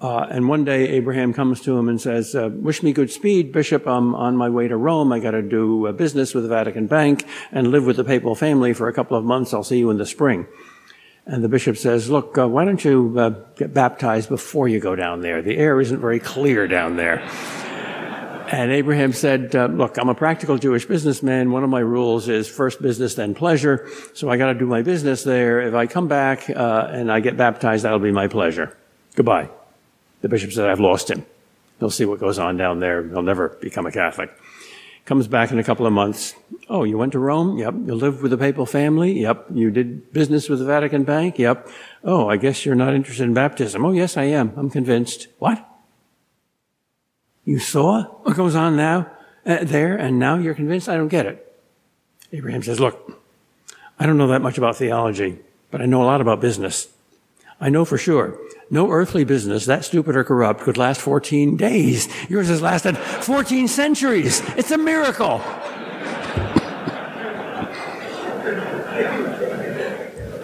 [0.00, 3.50] Uh, and one day Abraham comes to him and says, uh, wish me good speed,
[3.50, 3.84] Bishop.
[3.84, 5.12] I'm on my way to Rome.
[5.12, 8.72] I got to do business with the Vatican Bank and live with the papal family
[8.74, 9.52] for a couple of months.
[9.52, 10.46] I'll see you in the spring.
[11.26, 14.94] And the bishop says, look, uh, why don't you uh, get baptized before you go
[14.94, 15.42] down there?
[15.42, 17.28] The air isn't very clear down there.
[18.50, 21.52] And Abraham said, uh, look, I'm a practical Jewish businessman.
[21.52, 23.88] One of my rules is first business, then pleasure.
[24.14, 25.60] So I got to do my business there.
[25.60, 28.74] If I come back uh, and I get baptized, that'll be my pleasure.
[29.14, 29.50] Goodbye.
[30.22, 31.26] The bishop said, I've lost him.
[31.78, 33.06] He'll see what goes on down there.
[33.06, 34.30] He'll never become a Catholic.
[35.04, 36.34] Comes back in a couple of months.
[36.68, 37.58] Oh, you went to Rome?
[37.58, 37.74] Yep.
[37.86, 39.20] You lived with the papal family?
[39.20, 39.46] Yep.
[39.54, 41.38] You did business with the Vatican Bank?
[41.38, 41.68] Yep.
[42.04, 43.84] Oh, I guess you're not interested in baptism.
[43.84, 44.52] Oh, yes, I am.
[44.56, 45.28] I'm convinced.
[45.38, 45.66] What?
[47.48, 49.10] You saw what goes on now,
[49.46, 50.86] uh, there, and now you're convinced?
[50.86, 51.58] I don't get it.
[52.30, 53.18] Abraham says, look,
[53.98, 55.38] I don't know that much about theology,
[55.70, 56.88] but I know a lot about business.
[57.58, 62.06] I know for sure no earthly business that stupid or corrupt could last 14 days.
[62.28, 64.42] Yours has lasted 14 centuries.
[64.58, 65.40] It's a miracle.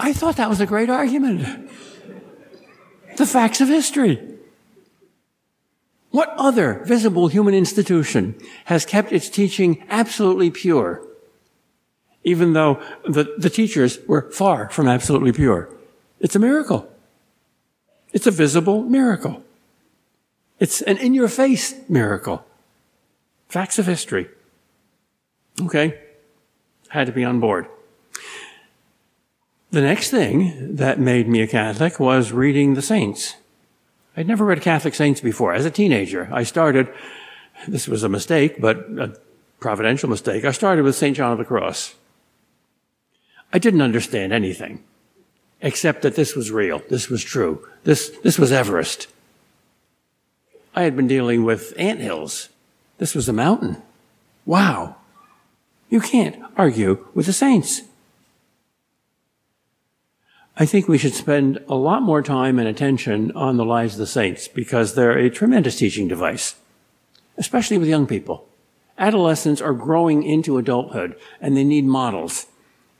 [0.00, 1.70] I thought that was a great argument.
[3.18, 4.33] The facts of history.
[6.14, 11.04] What other visible human institution has kept its teaching absolutely pure,
[12.22, 15.68] even though the, the teachers were far from absolutely pure?
[16.20, 16.88] It's a miracle.
[18.12, 19.42] It's a visible miracle.
[20.60, 22.46] It's an in your face miracle.
[23.48, 24.28] Facts of history.
[25.62, 25.98] Okay.
[26.90, 27.66] Had to be on board.
[29.72, 33.34] The next thing that made me a Catholic was reading the saints.
[34.16, 35.54] I'd never read Catholic saints before.
[35.54, 36.92] As a teenager, I started,
[37.66, 39.16] this was a mistake, but a
[39.60, 40.44] providential mistake.
[40.44, 41.16] I started with St.
[41.16, 41.94] John of the Cross.
[43.52, 44.82] I didn't understand anything
[45.60, 46.82] except that this was real.
[46.90, 47.66] This was true.
[47.84, 49.08] This, this was Everest.
[50.74, 52.48] I had been dealing with ant hills.
[52.98, 53.82] This was a mountain.
[54.44, 54.96] Wow.
[55.88, 57.82] You can't argue with the saints.
[60.56, 63.98] I think we should spend a lot more time and attention on the lives of
[63.98, 66.54] the saints because they're a tremendous teaching device,
[67.36, 68.46] especially with young people.
[68.96, 72.46] Adolescents are growing into adulthood and they need models.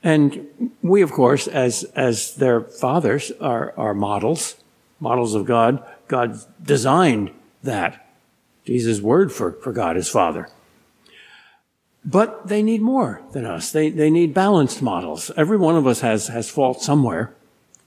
[0.03, 4.55] And we, of course, as, as their fathers, are, are models,
[4.99, 5.81] models of God.
[6.09, 7.31] God designed
[7.63, 8.05] that.
[8.65, 10.49] Jesus' word for, for God is Father.
[12.03, 13.71] But they need more than us.
[13.71, 15.31] They, they need balanced models.
[15.37, 17.33] Every one of us has, has fault somewhere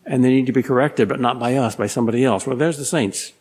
[0.08, 2.46] and they need to be corrected, but not by us, by somebody else.
[2.46, 3.32] Well, there's the saints.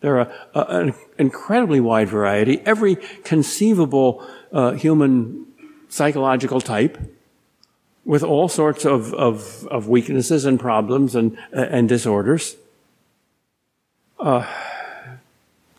[0.00, 5.46] They're an incredibly wide variety, every conceivable uh, human
[5.88, 6.98] psychological type,
[8.04, 12.56] with all sorts of, of, of weaknesses and problems and, and disorders.
[14.18, 14.46] Uh,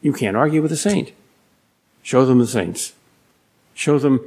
[0.01, 1.11] you can't argue with a saint.
[2.01, 2.93] Show them the saints.
[3.73, 4.21] Show them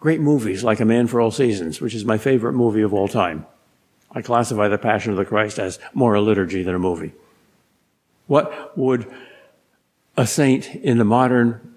[0.00, 3.08] great movies like A Man for All Seasons, which is my favorite movie of all
[3.08, 3.46] time.
[4.14, 7.12] I classify The Passion of the Christ as more a liturgy than a movie.
[8.26, 9.10] What would
[10.16, 11.76] a saint in the modern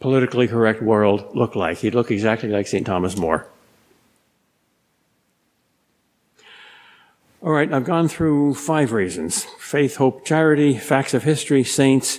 [0.00, 1.78] politically correct world look like?
[1.78, 2.86] He'd look exactly like St.
[2.86, 3.48] Thomas More.
[7.42, 12.18] All right, I've gone through five reasons faith, hope, charity, facts of history, saints,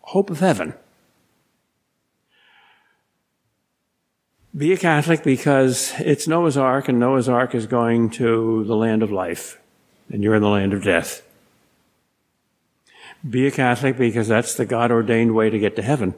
[0.00, 0.74] hope of heaven.
[4.56, 9.02] Be a Catholic because it's Noah's Ark, and Noah's Ark is going to the land
[9.02, 9.60] of life,
[10.10, 11.22] and you're in the land of death.
[13.28, 16.14] Be a Catholic because that's the God ordained way to get to heaven.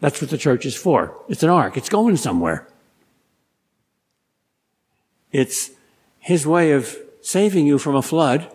[0.00, 1.16] That's what the church is for.
[1.28, 2.66] It's an ark, it's going somewhere.
[5.30, 5.72] It's
[6.20, 8.50] His way of saving you from a flood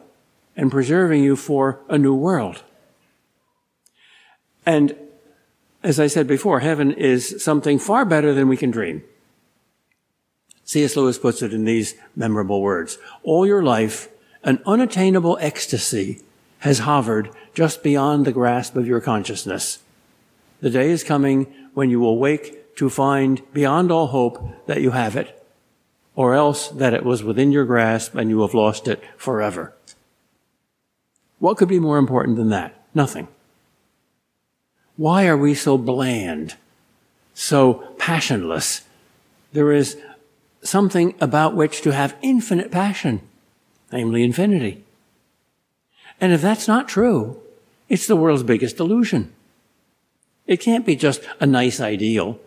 [0.56, 2.64] and preserving you for a new world.
[4.66, 4.96] And
[5.84, 9.04] as I said before, heaven is something far better than we can dream.
[10.66, 10.96] C.S.
[10.96, 12.98] Lewis puts it in these memorable words.
[13.24, 14.10] All your life,
[14.44, 16.22] an unattainable ecstasy
[16.60, 19.80] has hovered just beyond the grasp of your consciousness.
[20.62, 24.92] The day is coming when you will wake to find beyond all hope that you
[24.92, 25.44] have it,
[26.16, 29.74] or else that it was within your grasp and you have lost it forever.
[31.40, 32.76] What could be more important than that?
[32.94, 33.30] Nothing.
[35.00, 36.58] Why are we so bland,
[37.34, 38.82] so passionless?
[39.54, 39.98] There is
[40.62, 43.22] something about which to have infinite passion,
[43.94, 44.84] namely infinity.
[46.20, 47.40] And if that's not true,
[47.88, 49.32] it's the world's biggest delusion.
[50.46, 52.38] It can't be just a nice ideal.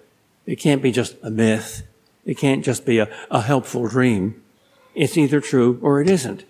[0.44, 1.84] It can't be just a myth.
[2.26, 4.42] It can't just be a, a helpful dream.
[4.94, 6.44] It's either true or it isn't.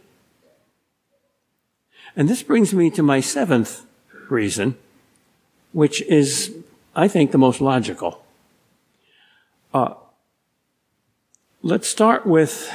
[2.16, 3.86] And this brings me to my seventh
[4.28, 4.76] reason
[5.72, 6.54] which is,
[6.94, 8.22] I think, the most logical.
[9.72, 9.94] Uh,
[11.62, 12.72] let's start with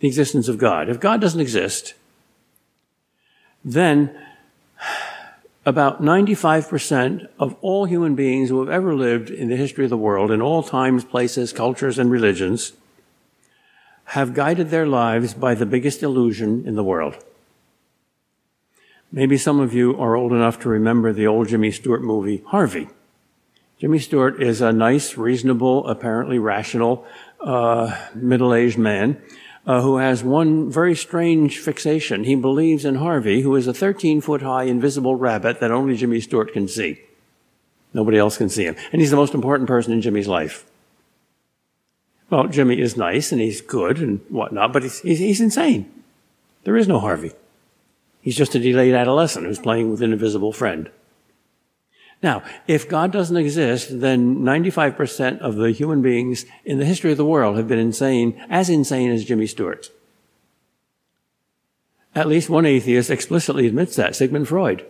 [0.00, 0.88] the existence of God.
[0.88, 1.94] If God doesn't exist,
[3.64, 4.18] then
[5.66, 9.96] about 95% of all human beings who have ever lived in the history of the
[9.96, 12.72] world, in all times, places, cultures, and religions,
[14.08, 17.16] have guided their lives by the biggest illusion in the world
[19.14, 22.88] Maybe some of you are old enough to remember the old Jimmy Stewart movie, Harvey.
[23.78, 27.06] Jimmy Stewart is a nice, reasonable, apparently rational,
[27.38, 29.22] uh, middle-aged man
[29.68, 32.24] uh, who has one very strange fixation.
[32.24, 36.66] He believes in Harvey, who is a 13-foot-high invisible rabbit that only Jimmy Stewart can
[36.66, 37.00] see.
[37.92, 38.74] Nobody else can see him.
[38.90, 40.66] And he's the most important person in Jimmy's life.
[42.30, 46.02] Well, Jimmy is nice and he's good and whatnot, but he's, he's, he's insane.
[46.64, 47.30] There is no Harvey.
[48.24, 50.90] He's just a delayed adolescent who's playing with an invisible friend.
[52.22, 57.18] Now, if God doesn't exist, then 95% of the human beings in the history of
[57.18, 59.90] the world have been insane, as insane as Jimmy Stewart.
[62.14, 64.86] At least one atheist explicitly admits that, Sigmund Freud.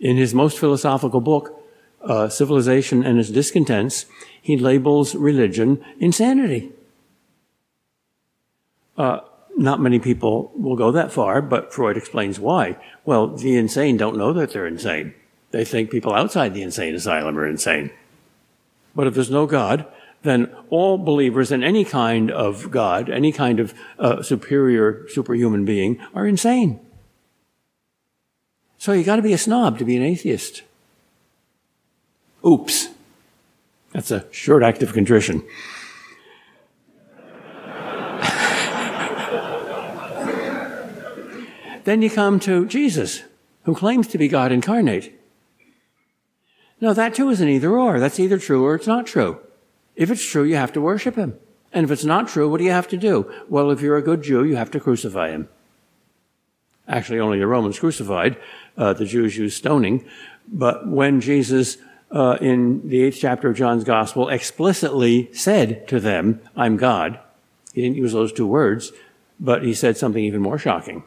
[0.00, 1.62] In his most philosophical book,
[2.02, 4.06] uh, Civilization and Its Discontents,
[4.42, 6.72] he labels religion insanity.
[8.98, 9.20] Uh,
[9.60, 12.78] not many people will go that far, but Freud explains why.
[13.04, 15.14] Well, the insane don't know that they're insane.
[15.50, 17.90] They think people outside the insane asylum are insane.
[18.94, 19.84] But if there's no God,
[20.22, 26.00] then all believers in any kind of God, any kind of uh, superior, superhuman being,
[26.14, 26.80] are insane.
[28.78, 30.62] So you got to be a snob to be an atheist.
[32.46, 32.88] Oops.
[33.92, 35.42] That's a short act of contrition.
[41.84, 43.22] Then you come to Jesus,
[43.64, 45.18] who claims to be God incarnate.
[46.80, 48.00] Now, that too is an either or.
[48.00, 49.38] That's either true or it's not true.
[49.96, 51.38] If it's true, you have to worship him.
[51.72, 53.30] And if it's not true, what do you have to do?
[53.48, 55.48] Well, if you're a good Jew, you have to crucify him.
[56.88, 58.36] Actually, only the Romans crucified.
[58.76, 60.04] Uh, the Jews used stoning.
[60.48, 61.76] But when Jesus,
[62.10, 67.20] uh, in the eighth chapter of John's Gospel, explicitly said to them, I'm God,
[67.72, 68.90] he didn't use those two words,
[69.38, 71.04] but he said something even more shocking.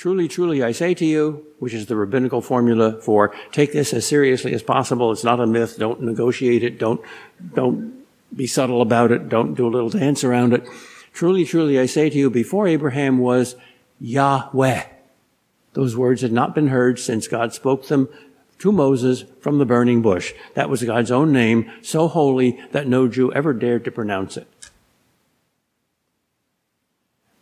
[0.00, 4.06] Truly, truly, I say to you, which is the rabbinical formula for take this as
[4.06, 5.12] seriously as possible.
[5.12, 5.76] It's not a myth.
[5.78, 6.78] Don't negotiate it.
[6.78, 7.02] Don't,
[7.52, 8.02] don't
[8.34, 9.28] be subtle about it.
[9.28, 10.66] Don't do a little dance around it.
[11.12, 13.56] Truly, truly, I say to you, before Abraham was
[14.00, 14.84] Yahweh.
[15.74, 18.08] Those words had not been heard since God spoke them
[18.60, 20.32] to Moses from the burning bush.
[20.54, 24.48] That was God's own name, so holy that no Jew ever dared to pronounce it.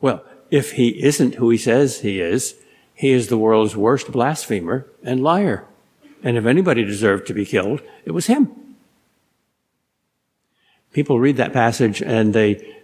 [0.00, 2.54] Well, if he isn't who he says he is,
[2.94, 5.66] he is the world's worst blasphemer and liar.
[6.22, 8.50] And if anybody deserved to be killed, it was him.
[10.92, 12.74] People read that passage and they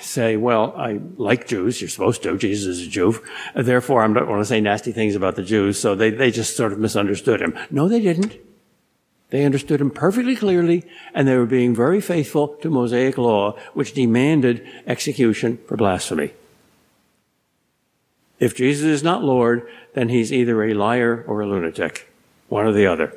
[0.00, 1.80] say, well, I like Jews.
[1.80, 2.38] You're supposed to.
[2.38, 3.22] Jesus is a Jew.
[3.54, 5.78] Therefore, I'm not going to say nasty things about the Jews.
[5.78, 7.58] So they, they just sort of misunderstood him.
[7.70, 8.36] No, they didn't.
[9.30, 13.92] They understood him perfectly clearly, and they were being very faithful to Mosaic law, which
[13.92, 16.32] demanded execution for blasphemy.
[18.38, 22.10] If Jesus is not Lord, then he's either a liar or a lunatic,
[22.48, 23.12] one or the other.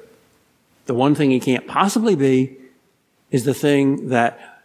[0.86, 2.57] The one thing he can't possibly be
[3.30, 4.61] is the thing that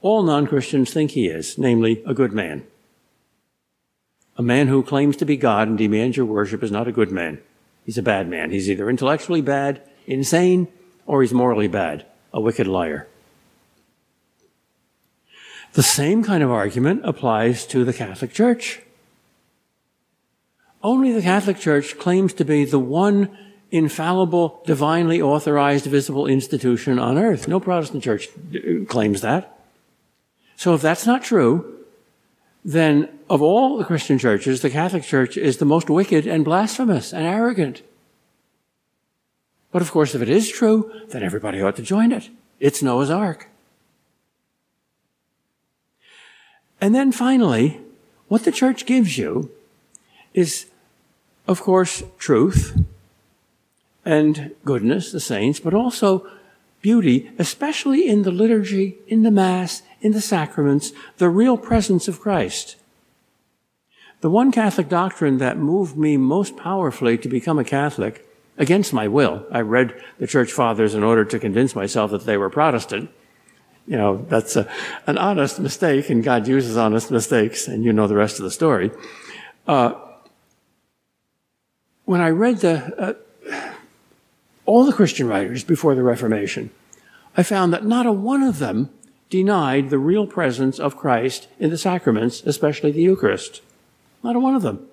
[0.00, 2.66] all non Christians think he is, namely, a good man.
[4.36, 7.12] A man who claims to be God and demands your worship is not a good
[7.12, 7.40] man.
[7.84, 8.50] He's a bad man.
[8.50, 10.68] He's either intellectually bad, insane,
[11.06, 13.06] or he's morally bad, a wicked liar.
[15.74, 18.82] The same kind of argument applies to the Catholic Church.
[20.82, 23.36] Only the Catholic Church claims to be the one
[23.70, 27.48] infallible, divinely authorized, visible institution on earth.
[27.48, 29.58] No Protestant church uh, claims that.
[30.56, 31.84] So if that's not true,
[32.64, 37.12] then of all the Christian churches, the Catholic Church is the most wicked and blasphemous
[37.12, 37.82] and arrogant.
[39.72, 42.28] But of course, if it is true, then everybody ought to join it.
[42.60, 43.48] It's Noah's Ark.
[46.80, 47.80] And then finally,
[48.28, 49.50] what the church gives you
[50.34, 50.66] is,
[51.46, 52.84] of course, truth
[54.04, 56.26] and goodness, the saints, but also
[56.80, 62.20] beauty, especially in the liturgy, in the Mass, in the sacraments, the real presence of
[62.20, 62.76] Christ.
[64.20, 68.28] The one Catholic doctrine that moved me most powerfully to become a Catholic,
[68.58, 72.36] against my will, I read the Church Fathers in order to convince myself that they
[72.36, 73.10] were Protestant.
[73.86, 74.70] You know, that's a,
[75.06, 78.50] an honest mistake, and God uses honest mistakes, and you know the rest of the
[78.50, 78.92] story.
[79.66, 79.94] Uh,
[82.04, 83.16] when I read the,
[83.50, 83.72] uh,
[84.66, 86.70] all the Christian writers before the Reformation,
[87.36, 88.90] I found that not a one of them
[89.30, 93.62] denied the real presence of Christ in the sacraments, especially the Eucharist.
[94.22, 94.86] Not a one of them.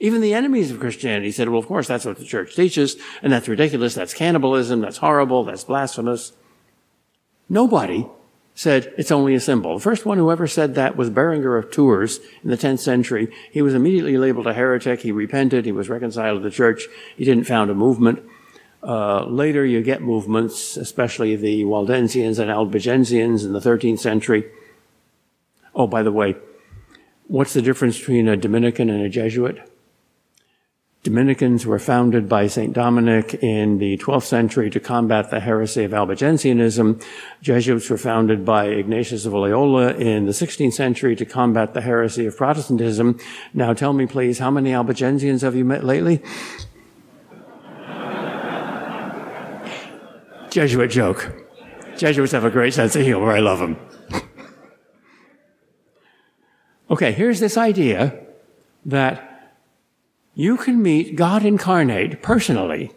[0.00, 3.32] Even the enemies of Christianity said, well, of course, that's what the church teaches, and
[3.32, 6.32] that's ridiculous, that's cannibalism, that's horrible, that's blasphemous.
[7.48, 8.06] Nobody
[8.54, 9.74] said it's only a symbol.
[9.74, 13.32] The first one who ever said that was Berenger of Tours in the 10th century.
[13.50, 15.00] He was immediately labeled a heretic.
[15.00, 15.64] He repented.
[15.64, 16.86] He was reconciled to the church.
[17.16, 18.22] He didn't found a movement.
[18.82, 24.44] Uh, later, you get movements, especially the Waldensians and Albigensians in the 13th century.
[25.74, 26.36] Oh, by the way,
[27.26, 29.68] what's the difference between a Dominican and a Jesuit?
[31.04, 32.72] Dominicans were founded by St.
[32.72, 37.04] Dominic in the 12th century to combat the heresy of Albigensianism.
[37.42, 42.24] Jesuits were founded by Ignatius of Loyola in the 16th century to combat the heresy
[42.24, 43.20] of Protestantism.
[43.52, 46.22] Now tell me, please, how many Albigensians have you met lately?
[50.48, 51.34] Jesuit joke.
[51.98, 53.30] Jesuits have a great sense of humor.
[53.30, 53.76] I love them.
[56.90, 58.14] Okay, here's this idea
[58.84, 59.33] that
[60.34, 62.92] you can meet God incarnate personally,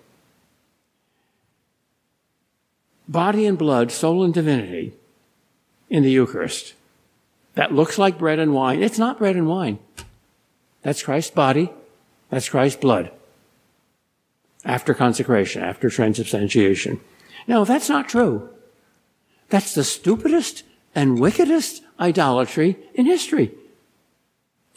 [3.08, 4.94] body and blood, soul and divinity,
[5.90, 6.74] in the Eucharist.
[7.54, 8.84] That looks like bread and wine.
[8.84, 9.80] It's not bread and wine.
[10.82, 11.72] That's Christ's body.
[12.30, 13.12] That's Christ's blood.
[14.66, 17.00] After consecration, after transubstantiation.
[17.48, 18.50] Now, if that's not true,
[19.50, 20.64] that's the stupidest
[20.94, 23.52] and wickedest idolatry in history.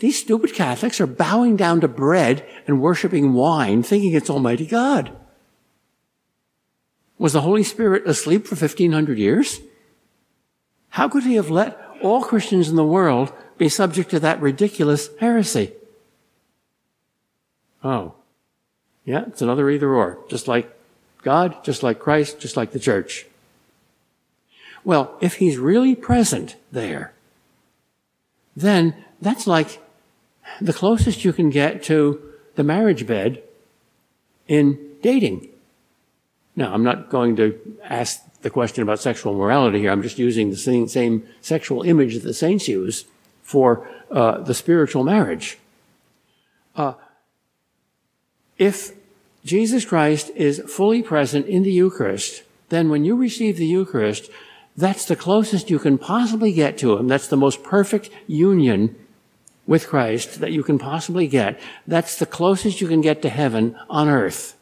[0.01, 5.15] These stupid Catholics are bowing down to bread and worshiping wine, thinking it's Almighty God.
[7.19, 9.61] Was the Holy Spirit asleep for 1500 years?
[10.89, 15.11] How could he have let all Christians in the world be subject to that ridiculous
[15.21, 15.73] heresy?
[17.85, 18.15] Oh.
[19.05, 20.19] Yeah, it's another either or.
[20.31, 20.75] Just like
[21.23, 23.27] God, just like Christ, just like the church.
[24.83, 27.13] Well, if he's really present there,
[28.57, 29.79] then that's like
[30.61, 32.21] the closest you can get to
[32.57, 33.43] the marriage bed
[34.49, 35.49] in dating.
[36.57, 39.91] Now, I'm not going to ask the question about sexual morality here.
[39.91, 43.05] I'm just using the same, same sexual image that the saints use
[43.43, 45.59] for uh, the spiritual marriage.
[46.75, 46.95] Uh,
[48.59, 48.93] if
[49.45, 54.31] Jesus Christ is fully present in the Eucharist, then when you receive the Eucharist,
[54.77, 57.09] that's the closest you can possibly get to Him.
[57.09, 58.97] That's the most perfect union
[59.71, 61.61] with Christ that you can possibly get.
[61.87, 64.57] That's the closest you can get to heaven on earth.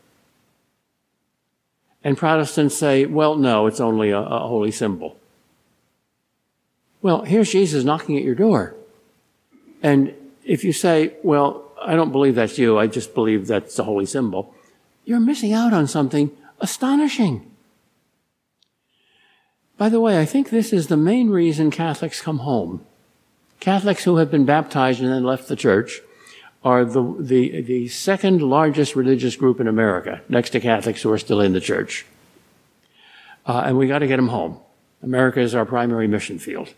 [2.05, 5.17] And Protestants say, well, no, it's only a, a holy symbol.
[7.01, 8.75] Well, here's Jesus knocking at your door.
[9.83, 10.13] And
[10.45, 14.05] if you say, well, I don't believe that's you, I just believe that's a holy
[14.05, 14.55] symbol,
[15.07, 16.31] you're missing out on something
[16.61, 17.51] astonishing.
[19.79, 22.85] By the way, I think this is the main reason Catholics come home.
[23.61, 26.01] Catholics who have been baptized and then left the church
[26.65, 31.19] are the, the, the second largest religious group in America, next to Catholics who are
[31.19, 32.07] still in the church.
[33.47, 34.59] Uh, and we got to get them home.
[35.03, 36.75] America is our primary mission field.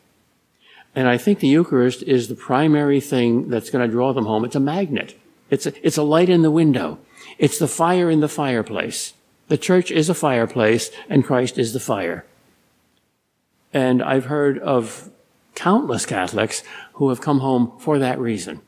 [0.95, 4.45] And I think the Eucharist is the primary thing that's going to draw them home.
[4.45, 5.19] It's a magnet.
[5.49, 6.99] It's a, it's a light in the window.
[7.39, 9.15] It's the fire in the fireplace.
[9.49, 12.25] The church is a fireplace and Christ is the fire.
[13.73, 15.10] And I've heard of
[15.61, 16.63] countless Catholics
[16.95, 18.63] who have come home for that reason.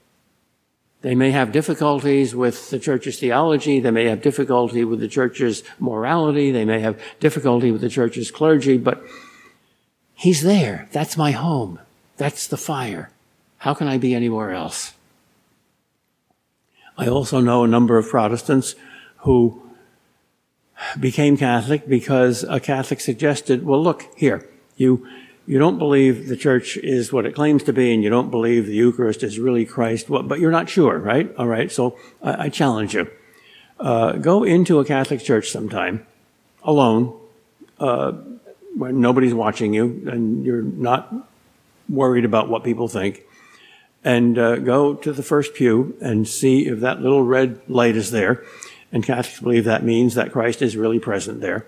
[1.01, 3.81] They may have difficulties with the church's theology.
[3.81, 6.51] They may have difficulty with the church's morality.
[6.53, 9.03] They may have difficulty with the church's clergy, but
[10.15, 10.87] he's there.
[10.93, 11.81] That's my home.
[12.19, 13.11] That's the fire.
[13.57, 14.93] How can I be anywhere else?
[16.99, 18.75] I also know a number of Protestants
[19.25, 19.63] who
[21.01, 25.09] became Catholic because a Catholic suggested, well, look, here, you,
[25.47, 28.67] you don't believe the church is what it claims to be, and you don't believe
[28.67, 31.35] the Eucharist is really Christ, well, but you're not sure, right?
[31.37, 33.11] All right, so I, I challenge you.
[33.81, 36.07] Uh, go into a Catholic church sometime,
[36.63, 37.19] alone,
[37.81, 38.13] uh,
[38.77, 41.13] when nobody's watching you, and you're not
[41.89, 43.23] worried about what people think,
[44.05, 48.11] and uh, go to the first pew and see if that little red light is
[48.11, 48.45] there.
[48.93, 51.67] And Catholics believe that means that Christ is really present there.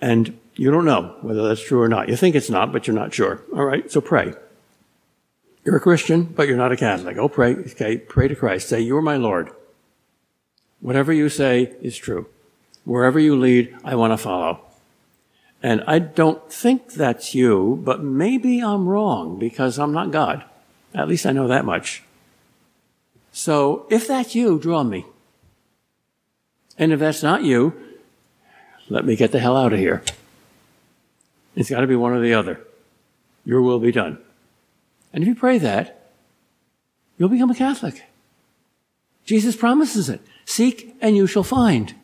[0.00, 2.08] And you don't know whether that's true or not.
[2.08, 3.42] You think it's not, but you're not sure.
[3.54, 4.34] All right, so pray.
[5.64, 7.16] You're a Christian, but you're not a Catholic.
[7.18, 7.54] Oh, pray.
[7.54, 8.68] Okay, pray to Christ.
[8.68, 9.50] Say, You're my Lord.
[10.80, 12.26] Whatever you say is true.
[12.84, 14.60] Wherever you lead, I want to follow.
[15.62, 20.44] And I don't think that's you, but maybe I'm wrong because I'm not God.
[20.94, 22.04] At least I know that much.
[23.32, 25.04] So if that's you, draw me.
[26.78, 27.74] And if that's not you,
[28.88, 30.02] let me get the hell out of here.
[31.54, 32.60] It's got to be one or the other.
[33.44, 34.18] Your will be done.
[35.12, 36.10] And if you pray that,
[37.16, 38.04] you'll become a Catholic.
[39.24, 40.20] Jesus promises it.
[40.44, 41.94] Seek and you shall find.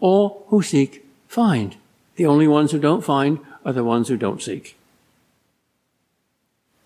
[0.00, 1.76] All who seek, find.
[2.16, 4.76] The only ones who don't find are the ones who don't seek.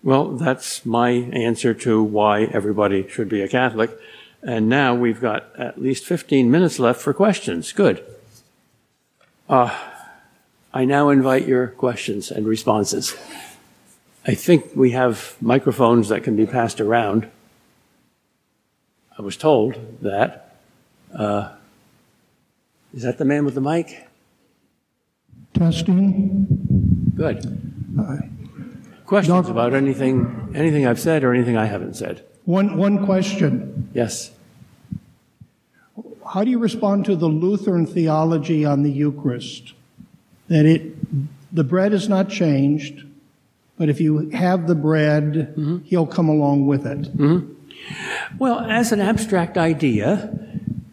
[0.03, 3.91] Well, that's my answer to why everybody should be a Catholic.
[4.41, 7.73] And now we've got at least 15 minutes left for questions.
[7.73, 8.05] Good.
[9.49, 9.75] Uh,
[10.73, 13.15] I now invite your questions and responses.
[14.25, 17.29] I think we have microphones that can be passed around.
[19.17, 20.57] I was told that.
[21.13, 21.53] Uh,
[22.93, 24.05] is that the man with the mic?
[25.53, 26.45] Testing.
[27.15, 27.57] Good.
[29.05, 32.25] Questions about anything, anything I've said or anything I haven't said?
[32.43, 33.89] One, one question.
[33.93, 34.31] Yes.
[36.33, 39.73] How do you respond to the Lutheran theology on the Eucharist?
[40.47, 40.93] that it,
[41.53, 43.05] the bread is not changed,
[43.77, 45.79] but if you have the bread, mm-hmm.
[45.83, 47.01] he'll come along with it.
[47.17, 47.53] Mm-hmm.
[48.39, 50.33] Well, as an abstract idea,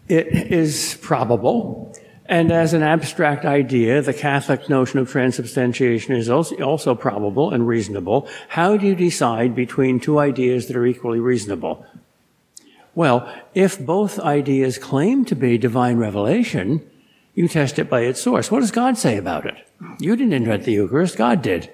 [0.08, 1.94] it is probable.
[2.26, 7.66] And as an abstract idea, the Catholic notion of transubstantiation is also, also probable and
[7.66, 8.28] reasonable.
[8.48, 11.84] How do you decide between two ideas that are equally reasonable?
[12.94, 16.88] Well, if both ideas claim to be divine revelation,
[17.34, 18.50] you test it by its source.
[18.50, 19.56] What does God say about it?
[19.98, 21.70] You didn't invent the Eucharist, God did.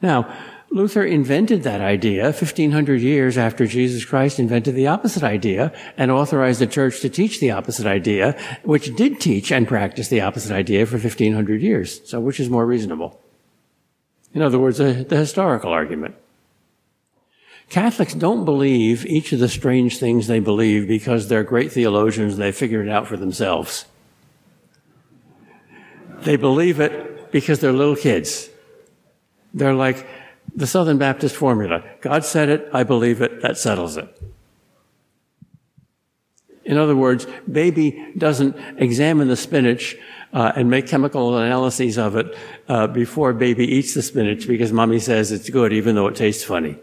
[0.00, 0.34] Now,
[0.70, 6.60] Luther invented that idea 1500 years after Jesus Christ invented the opposite idea and authorized
[6.60, 10.84] the church to teach the opposite idea, which did teach and practice the opposite idea
[10.86, 12.00] for 1500 years.
[12.08, 13.20] So which is more reasonable?
[14.32, 16.16] In other words, the historical argument.
[17.68, 22.42] Catholics don't believe each of the strange things they believe because they're great theologians and
[22.42, 23.86] they figure it out for themselves.
[26.20, 28.48] They believe it because they're little kids.
[29.52, 30.06] They're like,
[30.54, 31.82] the Southern Baptist formula.
[32.00, 34.08] God said it, I believe it, that settles it.
[36.64, 39.96] In other words, baby doesn't examine the spinach
[40.32, 42.36] uh, and make chemical analyses of it
[42.68, 46.42] uh, before baby eats the spinach because mommy says it's good even though it tastes
[46.42, 46.78] funny.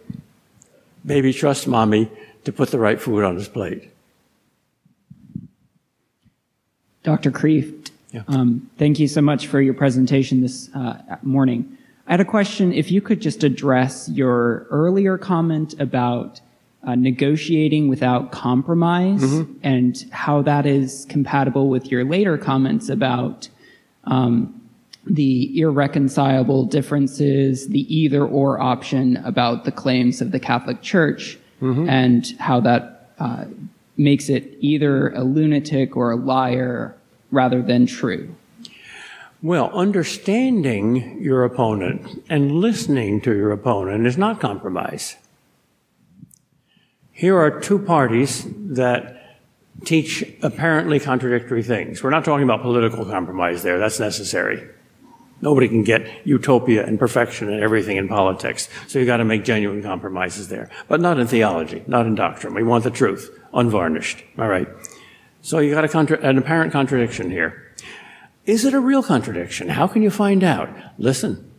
[1.06, 2.10] Baby trusts mommy
[2.44, 3.90] to put the right food on his plate.
[7.04, 7.32] Dr.
[7.32, 8.22] Kreeft, Yeah.
[8.28, 11.78] um, thank you so much for your presentation this uh, morning.
[12.08, 12.74] I had a question.
[12.74, 16.42] If you could just address your earlier comment about
[16.84, 19.24] uh, negotiating without compromise
[19.64, 23.50] and how that is compatible with your later comments about
[24.06, 24.61] um,
[25.06, 31.38] the irreconcilable differences, the either or option about the claims of the Catholic Church,
[31.90, 33.46] and how that uh,
[33.98, 36.96] makes it either a lunatic or a liar
[37.32, 38.36] rather than true.
[39.44, 45.18] Well, understanding your opponent and listening to your opponent is not compromise.
[47.12, 49.40] Here are two parties that
[49.84, 52.04] teach apparently contradictory things.
[52.04, 53.80] We're not talking about political compromise there.
[53.80, 54.68] That's necessary.
[55.42, 58.70] Nobody can get utopia and perfection and everything in politics.
[58.88, 60.70] So you've got to make genuine compromises there.
[60.88, 62.54] But not in theology, not in doctrine.
[62.54, 64.24] We want the truth, unvarnished.
[64.38, 64.68] All right.
[65.42, 67.74] So you got contra- an apparent contradiction here.
[68.46, 69.70] Is it a real contradiction?
[69.70, 70.70] How can you find out?
[70.98, 71.52] Listen.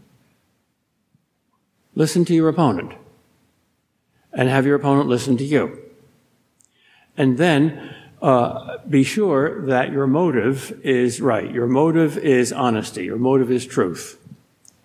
[1.95, 2.93] Listen to your opponent.
[4.33, 5.79] And have your opponent listen to you.
[7.17, 11.51] And then uh, be sure that your motive is right.
[11.51, 13.05] Your motive is honesty.
[13.05, 14.17] Your motive is truth.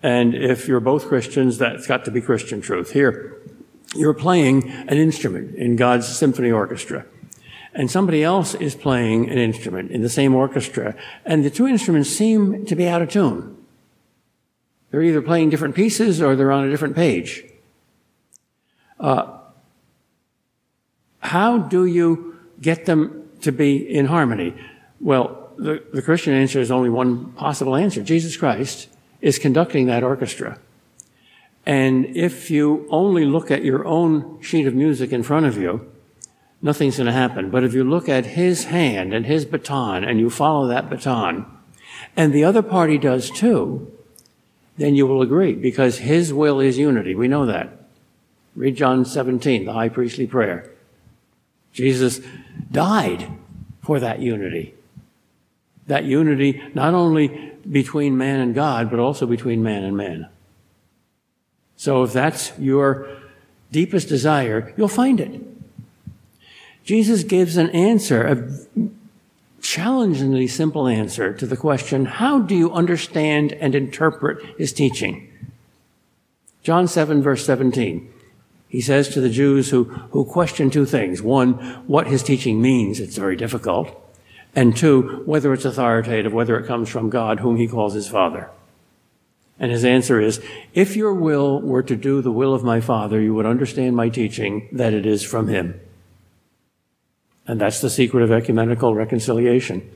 [0.02, 2.92] And if you're both Christians, that's got to be Christian truth.
[2.92, 3.40] Here,
[3.94, 7.06] you're playing an instrument in God's symphony orchestra.
[7.74, 10.96] And somebody else is playing an instrument in the same orchestra.
[11.24, 13.56] And the two instruments seem to be out of tune.
[14.90, 17.44] They're either playing different pieces or they're on a different page.
[18.98, 19.38] Uh,
[21.20, 24.54] how do you get them to be in harmony?
[25.00, 28.02] Well, the, the Christian answer is only one possible answer.
[28.02, 28.88] Jesus Christ
[29.20, 30.58] is conducting that orchestra.
[31.66, 35.90] And if you only look at your own sheet of music in front of you,
[36.62, 37.50] nothing's going to happen.
[37.50, 41.44] But if you look at his hand and his baton and you follow that baton,
[42.16, 43.92] and the other party does too,
[44.78, 47.14] then you will agree because his will is unity.
[47.14, 47.70] We know that.
[48.54, 50.70] Read John 17, the high priestly prayer.
[51.72, 52.20] Jesus
[52.70, 53.30] died
[53.82, 54.74] for that unity.
[55.86, 60.28] That unity not only between man and God, but also between man and man.
[61.76, 63.08] So if that's your
[63.70, 65.40] deepest desire, you'll find it.
[66.84, 68.82] Jesus gives an answer, a
[69.62, 75.30] challengingly simple answer to the question, how do you understand and interpret his teaching?
[76.62, 78.12] John 7 verse 17.
[78.68, 81.22] He says to the Jews who, who question two things.
[81.22, 81.54] One,
[81.86, 83.00] what his teaching means.
[83.00, 83.94] It's very difficult.
[84.54, 88.50] And two, whether it's authoritative, whether it comes from God, whom he calls his Father.
[89.58, 90.40] And his answer is,
[90.74, 94.08] if your will were to do the will of my Father, you would understand my
[94.08, 95.80] teaching that it is from him.
[97.46, 99.90] And that's the secret of ecumenical reconciliation.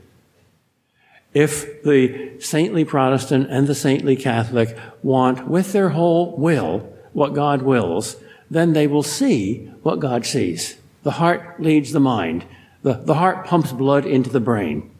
[1.34, 7.62] If the saintly Protestant and the saintly Catholic want with their whole will what God
[7.62, 8.16] wills,
[8.52, 10.76] then they will see what God sees.
[11.04, 12.44] The heart leads the mind.
[12.82, 14.90] The, the heart pumps blood into the brain.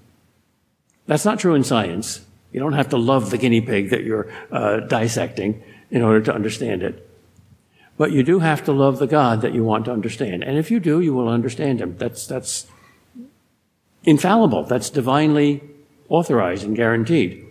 [1.06, 2.24] That's not true in science.
[2.50, 6.34] You don't have to love the guinea pig that you're uh, dissecting in order to
[6.34, 7.06] understand it.
[7.98, 10.42] But you do have to love the God that you want to understand.
[10.42, 11.98] And if you do, you will understand him.
[11.98, 12.66] That's, that's
[14.04, 14.64] infallible.
[14.64, 15.62] That's divinely
[16.08, 17.46] authorized and guaranteed.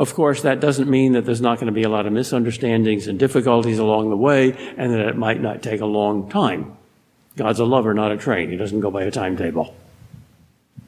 [0.00, 3.06] Of course, that doesn't mean that there's not going to be a lot of misunderstandings
[3.06, 6.74] and difficulties along the way, and that it might not take a long time.
[7.36, 8.48] God's a lover, not a train.
[8.48, 9.76] He doesn't go by a timetable.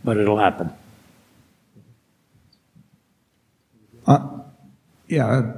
[0.03, 0.73] But it'll happen.
[4.07, 4.29] Uh,
[5.09, 5.53] yeah,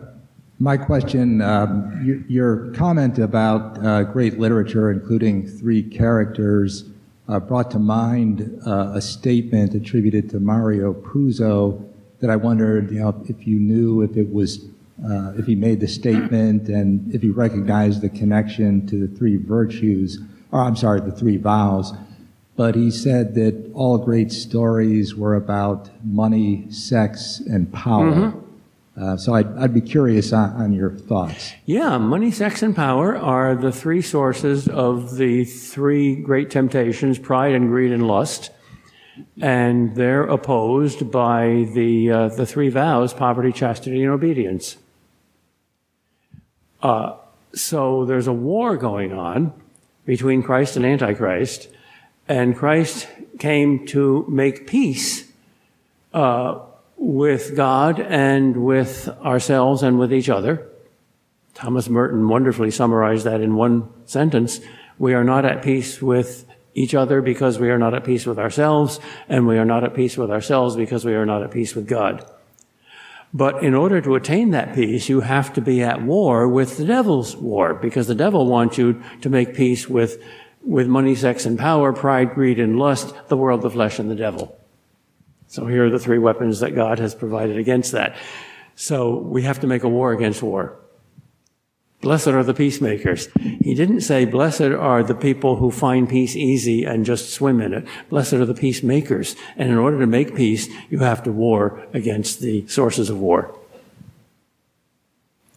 [0.59, 6.87] my question, um, your, your, comment about uh, great literature, including three characters,
[7.29, 11.89] uh, brought to mind uh, a statement attributed to Mario Puzo
[12.25, 14.65] that I wondered, you know, if you knew if it was,
[15.05, 19.37] uh, if he made the statement and if he recognized the connection to the three
[19.37, 20.21] virtues,
[20.51, 21.93] or I'm sorry, the three vows.
[22.57, 28.11] But he said that all great stories were about money, sex, and power.
[28.11, 29.05] Mm-hmm.
[29.05, 31.53] Uh, so I'd, I'd, be curious on, on, your thoughts.
[31.67, 37.55] Yeah, money, sex, and power are the three sources of the three great temptations pride
[37.55, 38.51] and greed and lust.
[39.41, 44.77] And they're opposed by the, uh, the three vows poverty, chastity, and obedience.
[46.83, 47.17] Uh,
[47.55, 49.53] so there's a war going on
[50.05, 51.69] between Christ and Antichrist,
[52.29, 53.09] and Christ
[53.39, 55.31] came to make peace
[56.13, 56.61] uh,
[56.97, 60.67] with God and with ourselves and with each other.
[61.55, 64.61] Thomas Merton wonderfully summarized that in one sentence.
[64.99, 68.39] We are not at peace with each other because we are not at peace with
[68.39, 71.75] ourselves, and we are not at peace with ourselves because we are not at peace
[71.75, 72.29] with God.
[73.33, 76.85] But in order to attain that peace, you have to be at war with the
[76.85, 80.23] devil's war, because the devil wants you to make peace with,
[80.63, 84.15] with money, sex, and power, pride, greed, and lust, the world, the flesh, and the
[84.15, 84.57] devil.
[85.49, 88.17] So here are the three weapons that God has provided against that.
[88.77, 90.77] So we have to make a war against war.
[92.05, 93.29] Blessed are the peacemakers.
[93.63, 97.73] He didn't say, blessed are the people who find peace easy and just swim in
[97.73, 97.87] it.
[98.11, 99.35] Blessed are the peacemakers.
[99.57, 103.59] And in order to make peace, you have to war against the sources of war.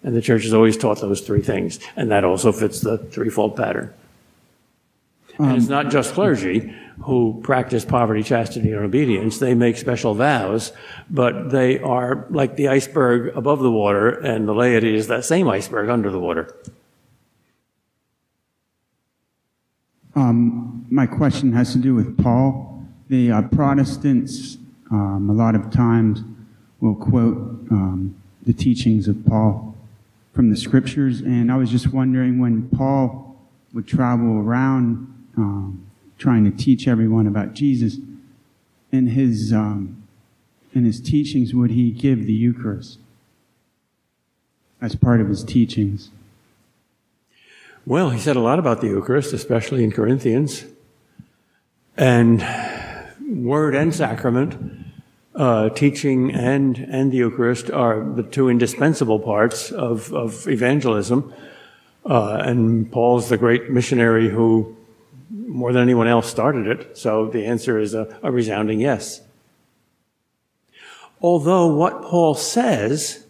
[0.03, 1.81] And the church has always taught those three things.
[1.97, 3.93] And that also fits the threefold pattern.
[5.39, 9.37] Um, and it's not just clergy who practice poverty, chastity, and obedience.
[9.37, 10.71] They make special vows,
[11.09, 15.47] but they are like the iceberg above the water, and the laity is that same
[15.47, 16.53] iceberg under the water.
[20.15, 22.83] Um, my question has to do with Paul.
[23.09, 24.57] The uh, Protestants,
[24.89, 26.23] um, a lot of times,
[26.79, 27.37] will quote
[27.69, 29.75] um, the teachings of Paul
[30.33, 33.35] from the scriptures, and I was just wondering when Paul
[33.73, 35.85] would travel around um,
[36.17, 37.97] trying to teach everyone about Jesus.
[38.91, 40.03] In his, um,
[40.73, 42.99] in his teachings, would he give the Eucharist
[44.81, 46.09] as part of his teachings?
[47.85, 50.65] Well, he said a lot about the Eucharist, especially in Corinthians.
[51.97, 52.45] And
[53.27, 54.85] word and sacrament,
[55.35, 61.33] uh, teaching and, and the Eucharist are the two indispensable parts of, of evangelism.
[62.05, 64.76] Uh, and Paul's the great missionary who
[65.29, 66.97] more than anyone else started it.
[66.97, 69.21] So the answer is a, a resounding yes.
[71.21, 73.25] Although what Paul says,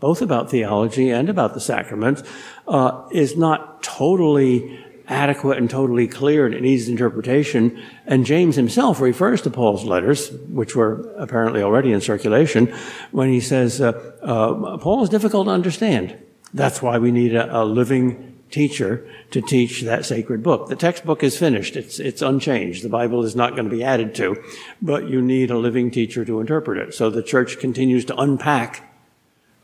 [0.00, 2.22] both about theology and about the sacraments,
[2.68, 4.78] uh, is not totally
[5.08, 7.82] adequate and totally clear and it needs interpretation.
[8.06, 12.72] And James himself refers to Paul's letters, which were apparently already in circulation,
[13.10, 13.92] when he says, uh,
[14.22, 16.16] uh, Paul is difficult to understand.
[16.54, 20.68] That's why we need a, a living teacher to teach that sacred book.
[20.68, 21.74] The textbook is finished.
[21.74, 22.84] It's, it's unchanged.
[22.84, 24.42] The Bible is not going to be added to,
[24.80, 26.94] but you need a living teacher to interpret it.
[26.94, 28.94] So the church continues to unpack,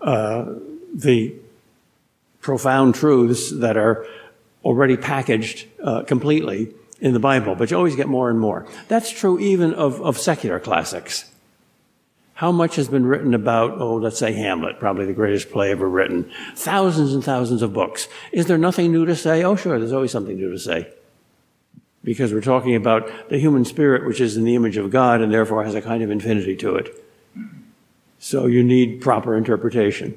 [0.00, 0.54] uh,
[0.94, 1.34] the
[2.40, 4.06] profound truths that are
[4.64, 8.66] already packaged, uh, completely in the Bible, but you always get more and more.
[8.88, 11.30] That's true even of, of secular classics.
[12.38, 15.88] How much has been written about, oh, let's say Hamlet, probably the greatest play ever
[15.88, 16.30] written?
[16.54, 18.06] Thousands and thousands of books.
[18.30, 19.42] Is there nothing new to say?
[19.42, 20.88] Oh, sure, there's always something new to say.
[22.04, 25.34] Because we're talking about the human spirit, which is in the image of God and
[25.34, 27.04] therefore has a kind of infinity to it.
[28.20, 30.16] So you need proper interpretation.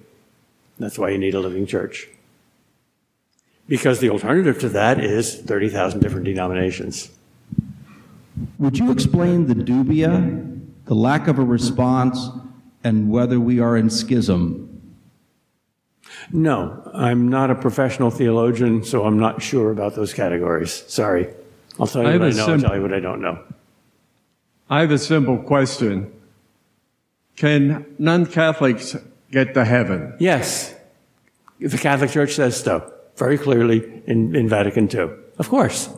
[0.78, 2.08] That's why you need a living church.
[3.68, 7.10] Because the alternative to that is 30,000 different denominations.
[8.60, 10.51] Would you explain the dubia
[10.86, 12.30] the lack of a response,
[12.84, 14.68] and whether we are in schism?
[16.32, 20.84] No, I'm not a professional theologian, so I'm not sure about those categories.
[20.88, 21.28] Sorry.
[21.80, 23.40] I'll tell you I what I know, sim- I'll tell you what I don't know.
[24.70, 26.12] I have a simple question.
[27.36, 28.96] Can non Catholics
[29.32, 30.16] get to heaven?
[30.20, 30.76] Yes.
[31.60, 35.10] The Catholic Church says so, very clearly in, in Vatican II.
[35.38, 35.90] Of course.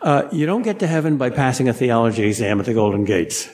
[0.00, 3.48] Uh, you don't get to heaven by passing a theology exam at the Golden Gates.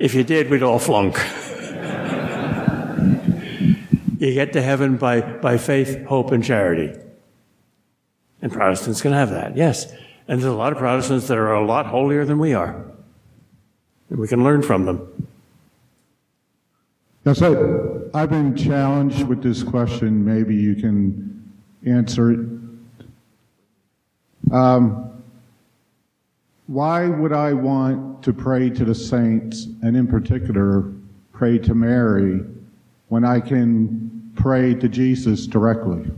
[0.00, 1.18] If you did, we'd all flunk.
[4.18, 6.98] You get to heaven by, by faith, hope, and charity.
[8.42, 9.92] And Protestants can have that, yes.
[10.26, 12.82] And there's a lot of Protestants that are a lot holier than we are.
[14.08, 15.28] And we can learn from them.
[17.26, 17.54] Yes, I,
[18.14, 20.24] I've been challenged with this question.
[20.24, 21.52] Maybe you can
[21.84, 22.40] answer it.
[24.50, 25.09] Um,
[26.70, 30.92] why would I want to pray to the saints, and in particular,
[31.32, 32.42] pray to Mary,
[33.08, 36.08] when I can pray to Jesus directly?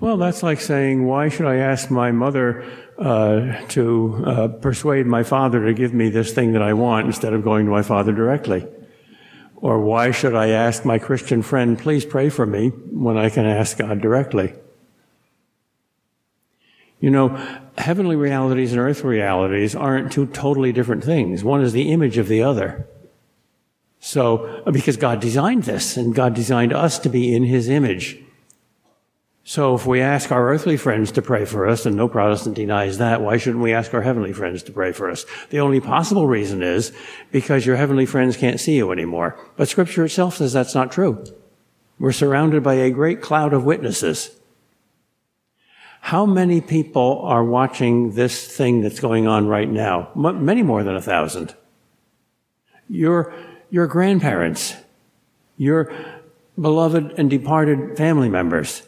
[0.00, 2.64] Well, that's like saying, why should I ask my mother
[2.98, 7.32] uh, to uh, persuade my father to give me this thing that I want instead
[7.32, 8.66] of going to my father directly?
[9.54, 13.46] Or why should I ask my Christian friend, please pray for me, when I can
[13.46, 14.54] ask God directly?
[17.00, 17.36] You know,
[17.76, 21.44] heavenly realities and earthly realities aren't two totally different things.
[21.44, 22.88] One is the image of the other.
[24.00, 28.18] So, because God designed this, and God designed us to be in His image.
[29.48, 32.98] So if we ask our earthly friends to pray for us, and no Protestant denies
[32.98, 35.24] that, why shouldn't we ask our heavenly friends to pray for us?
[35.50, 36.92] The only possible reason is
[37.30, 39.38] because your heavenly friends can't see you anymore.
[39.56, 41.24] But scripture itself says that's not true.
[42.00, 44.36] We're surrounded by a great cloud of witnesses.
[46.06, 50.08] How many people are watching this thing that's going on right now?
[50.14, 51.52] M- many more than a thousand.
[52.88, 53.34] Your,
[53.70, 54.76] your grandparents,
[55.56, 55.92] your
[56.60, 58.84] beloved and departed family members,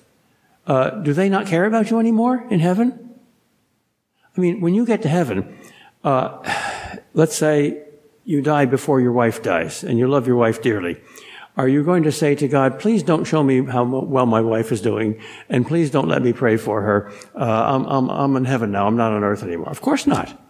[0.69, 3.19] uh, do they not care about you anymore in heaven?
[4.37, 5.59] I mean, when you get to heaven,
[6.05, 6.39] uh,
[7.15, 7.83] let's say
[8.27, 11.01] you die before your wife dies and you love your wife dearly.
[11.59, 14.71] Are you going to say to God, please don't show me how well my wife
[14.71, 17.13] is doing and please don't let me pray for her.
[17.35, 18.87] Uh, I'm, I'm, I'm in heaven now.
[18.87, 19.69] I'm not on earth anymore.
[19.69, 20.41] Of course not.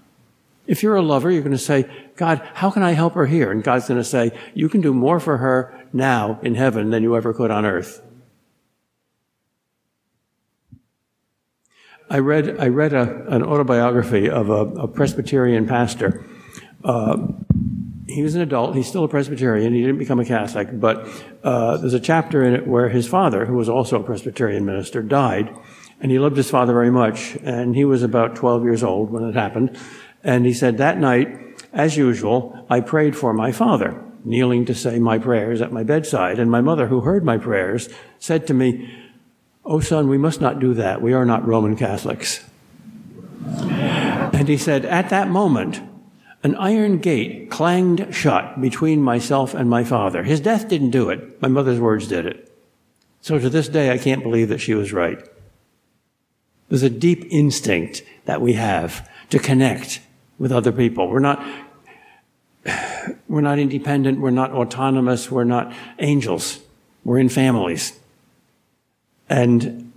[0.66, 3.50] If you're a lover, you're going to say, God, how can I help her here?
[3.50, 7.02] And God's going to say, you can do more for her now in heaven than
[7.02, 8.02] you ever could on earth.
[12.11, 16.22] I read, I read a, an autobiography of a, a Presbyterian pastor.
[16.84, 17.28] Uh,
[18.09, 18.74] he was an adult.
[18.74, 19.74] He's still a Presbyterian.
[19.74, 21.06] He didn't become a Catholic, but
[21.44, 25.02] uh, there's a chapter in it where his father, who was also a Presbyterian minister,
[25.02, 25.54] died,
[26.00, 27.36] and he loved his father very much.
[27.42, 29.78] And he was about 12 years old when it happened.
[30.24, 31.28] And he said, That night,
[31.72, 36.38] as usual, I prayed for my father, kneeling to say my prayers at my bedside.
[36.38, 37.88] And my mother, who heard my prayers,
[38.18, 38.90] said to me,
[39.64, 41.02] Oh, son, we must not do that.
[41.02, 42.42] We are not Roman Catholics.
[43.44, 45.82] And he said, At that moment,
[46.43, 50.22] an iron gate clanged shut between myself and my father.
[50.22, 51.41] His death didn't do it.
[51.43, 52.53] My mother's words did it.
[53.20, 55.18] So to this day, I can't believe that she was right.
[56.68, 60.01] There's a deep instinct that we have to connect
[60.39, 61.09] with other people.
[61.09, 61.45] We're not,
[63.28, 64.20] we're not independent.
[64.20, 65.30] We're not autonomous.
[65.30, 66.61] We're not angels.
[67.05, 67.99] We're in families.
[69.28, 69.93] And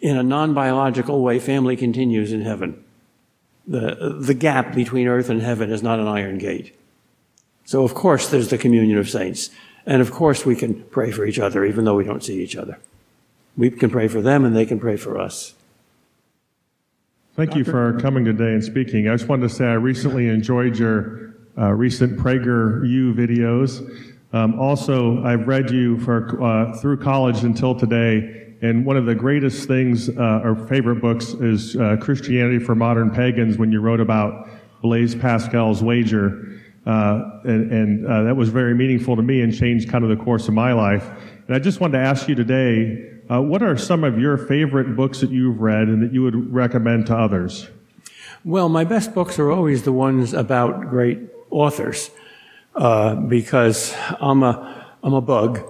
[0.00, 2.83] in a non biological way, family continues in heaven.
[3.66, 6.76] The, the gap between earth and heaven is not an iron gate.
[7.64, 9.50] So, of course, there's the communion of saints.
[9.86, 12.56] And of course, we can pray for each other, even though we don't see each
[12.56, 12.78] other.
[13.56, 15.54] We can pray for them, and they can pray for us.
[17.36, 19.08] Thank you for coming today and speaking.
[19.08, 23.82] I just wanted to say I recently enjoyed your uh, recent Prager U videos.
[24.32, 29.14] Um, also, I've read you for uh, through college until today, and one of the
[29.14, 34.00] greatest things, uh, or favorite books, is uh, Christianity for Modern Pagans, when you wrote
[34.00, 34.48] about
[34.80, 36.62] Blaise Pascal's wager.
[36.86, 40.24] Uh, and, and uh, that was very meaningful to me and changed kind of the
[40.24, 41.06] course of my life.
[41.46, 44.96] And I just wanted to ask you today uh, what are some of your favorite
[44.96, 47.68] books that you've read and that you would recommend to others?
[48.46, 51.18] Well, my best books are always the ones about great
[51.50, 52.10] authors
[52.74, 55.60] uh, because I'm a, I'm a bug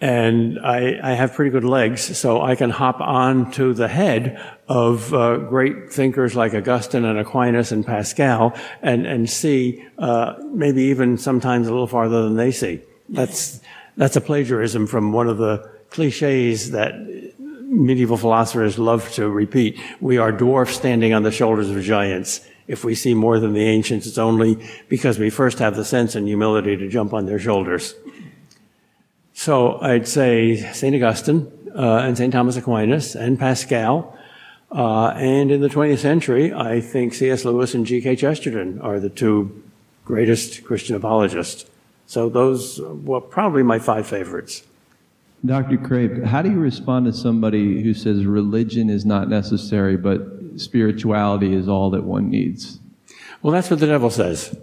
[0.00, 4.40] and I, I, have pretty good legs, so I can hop on to the head
[4.66, 10.84] of uh, great thinkers like Augustine and Aquinas and Pascal, and and see uh, maybe
[10.84, 12.80] even sometimes a little farther than they see.
[13.10, 13.60] That's
[13.96, 16.94] that's a plagiarism from one of the cliches that
[17.38, 19.78] medieval philosophers love to repeat.
[20.00, 22.40] We are dwarfs standing on the shoulders of giants.
[22.66, 26.14] If we see more than the ancients, it's only because we first have the sense
[26.14, 27.94] and humility to jump on their shoulders.
[29.40, 30.94] So I'd say St.
[30.94, 32.30] Augustine uh, and St.
[32.30, 34.14] Thomas Aquinas and Pascal.
[34.70, 37.46] Uh, and in the 20th century, I think C.S.
[37.46, 38.16] Lewis and G.K.
[38.16, 39.62] Chesterton are the two
[40.04, 41.64] greatest Christian apologists.
[42.06, 44.62] So those were probably my five favorites.
[45.42, 45.78] Dr.
[45.78, 50.20] Kreeft, how do you respond to somebody who says religion is not necessary, but
[50.56, 52.78] spirituality is all that one needs?
[53.40, 54.54] Well, that's what the devil says.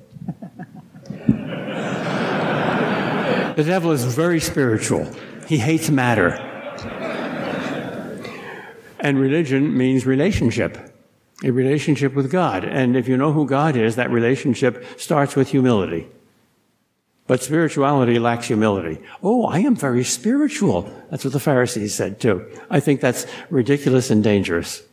[3.58, 5.12] The devil is very spiritual.
[5.48, 6.30] He hates matter.
[9.00, 10.78] and religion means relationship,
[11.44, 12.64] a relationship with God.
[12.64, 16.08] And if you know who God is, that relationship starts with humility.
[17.26, 19.02] But spirituality lacks humility.
[19.24, 20.84] Oh, I am very spiritual.
[21.10, 22.46] That's what the Pharisees said too.
[22.70, 24.84] I think that's ridiculous and dangerous.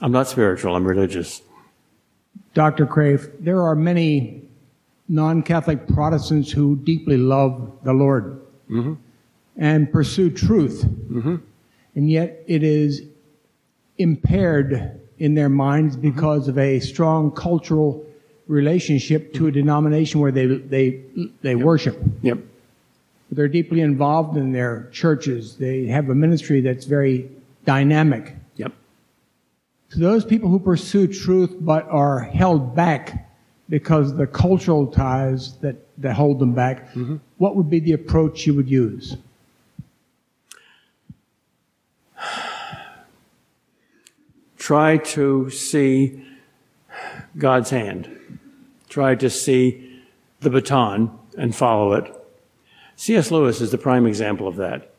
[0.00, 1.42] I'm not spiritual, I'm religious.
[2.54, 2.86] Dr.
[2.86, 4.43] Kreeft, there are many
[5.08, 8.40] non Catholic Protestants who deeply love the Lord
[8.70, 8.94] Mm-hmm.
[9.58, 10.84] and pursue truth.
[10.86, 11.36] Mm-hmm.
[11.96, 13.02] And yet it is
[13.98, 16.10] impaired in their minds Mm-hmm.
[16.10, 18.04] because of a strong cultural
[18.46, 21.00] relationship to a denomination where they, they,
[21.42, 21.98] they worship.
[22.22, 22.38] Yep.
[23.30, 25.56] They're deeply involved in their churches.
[25.56, 27.30] They have a ministry that's very
[27.64, 28.34] dynamic.
[28.56, 28.72] Yep.
[29.90, 33.23] To those people who pursue truth but are held back
[33.68, 37.16] because the cultural ties that, that hold them back, mm-hmm.
[37.38, 39.16] what would be the approach you would use?
[44.56, 46.24] Try to see
[47.36, 48.38] God's hand.
[48.88, 50.02] Try to see
[50.40, 52.10] the baton and follow it.
[52.96, 53.30] C.S.
[53.30, 54.93] Lewis is the prime example of that.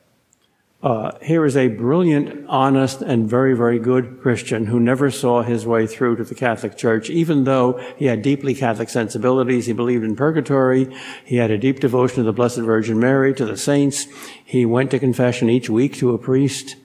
[0.86, 5.66] Uh, here is a brilliant, honest, and very, very good Christian who never saw his
[5.66, 9.66] way through to the Catholic Church, even though he had deeply Catholic sensibilities.
[9.66, 10.96] He believed in purgatory.
[11.26, 14.06] He had a deep devotion to the Blessed Virgin Mary, to the saints.
[14.46, 16.76] He went to confession each week to a priest,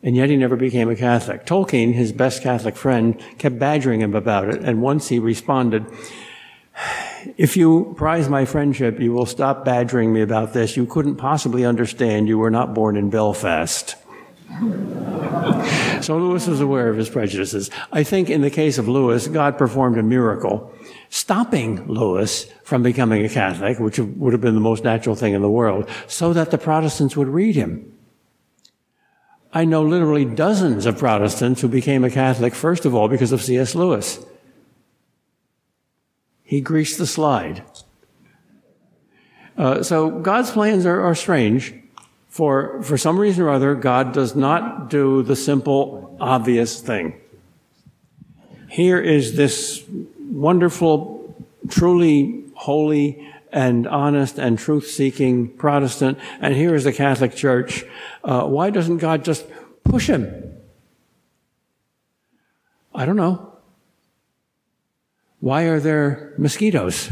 [0.00, 1.44] and yet he never became a Catholic.
[1.44, 5.84] Tolkien, his best Catholic friend, kept badgering him about it, and once he responded,
[7.36, 10.76] if you prize my friendship, you will stop badgering me about this.
[10.76, 12.28] You couldn't possibly understand.
[12.28, 13.96] You were not born in Belfast.
[16.00, 17.70] so Lewis was aware of his prejudices.
[17.92, 20.72] I think in the case of Lewis, God performed a miracle,
[21.08, 25.42] stopping Lewis from becoming a Catholic, which would have been the most natural thing in
[25.42, 27.90] the world, so that the Protestants would read him.
[29.52, 33.42] I know literally dozens of Protestants who became a Catholic, first of all, because of
[33.42, 33.74] C.S.
[33.74, 34.18] Lewis.
[36.54, 37.64] He greased the slide.
[39.58, 41.74] Uh, so God's plans are, are strange.
[42.28, 47.20] For, for some reason or other, God does not do the simple, obvious thing.
[48.70, 49.82] Here is this
[50.30, 51.34] wonderful,
[51.68, 57.84] truly holy and honest and truth seeking Protestant, and here is the Catholic Church.
[58.22, 59.44] Uh, why doesn't God just
[59.82, 60.56] push him?
[62.94, 63.53] I don't know.
[65.44, 67.10] Why are there mosquitoes?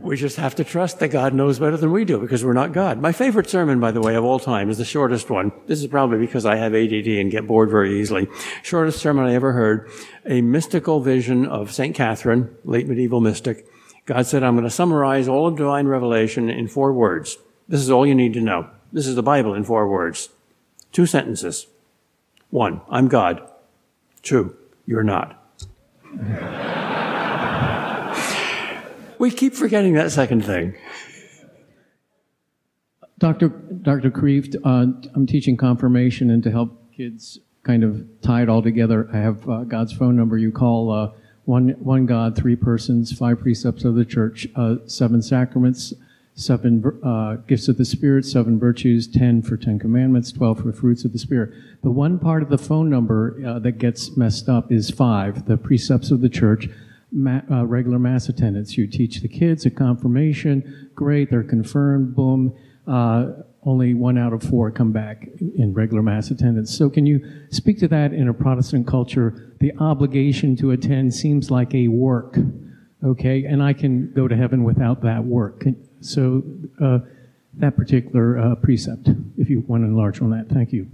[0.00, 2.72] we just have to trust that God knows better than we do because we're not
[2.72, 3.00] God.
[3.00, 5.50] My favorite sermon, by the way, of all time is the shortest one.
[5.66, 8.28] This is probably because I have ADD and get bored very easily.
[8.62, 9.90] Shortest sermon I ever heard.
[10.24, 11.96] A mystical vision of St.
[11.96, 13.66] Catherine, late medieval mystic.
[14.06, 17.38] God said, I'm going to summarize all of divine revelation in four words.
[17.66, 18.70] This is all you need to know.
[18.92, 20.28] This is the Bible in four words.
[20.92, 21.66] Two sentences.
[22.50, 23.48] One, I'm God.
[24.22, 25.36] Two, you're not.
[29.18, 30.76] we keep forgetting that second thing.
[33.18, 33.48] Dr.
[33.48, 34.10] Dr.
[34.10, 39.08] Kreeft, uh, I'm teaching confirmation, and to help kids kind of tie it all together,
[39.12, 40.38] I have uh, God's phone number.
[40.38, 41.10] You call uh,
[41.44, 45.92] one, one God, three persons, five precepts of the church, uh, seven sacraments,
[46.40, 51.04] seven uh, gifts of the Spirit, seven virtues, ten for Ten Commandments, twelve for fruits
[51.04, 51.52] of the Spirit.
[51.82, 55.56] The one part of the phone number uh, that gets messed up is five, the
[55.56, 56.68] precepts of the church.
[57.12, 58.78] Ma- uh, regular mass attendance.
[58.78, 62.54] You teach the kids at confirmation, great, they're confirmed, boom.
[62.86, 63.32] Uh,
[63.64, 66.76] only one out of four come back in regular mass attendance.
[66.76, 67.20] So, can you
[67.50, 69.54] speak to that in a Protestant culture?
[69.60, 72.38] The obligation to attend seems like a work,
[73.04, 73.44] okay?
[73.44, 75.64] And I can go to heaven without that work.
[76.00, 76.42] So,
[76.80, 77.00] uh,
[77.54, 80.88] that particular uh, precept, if you want to enlarge on that, thank you.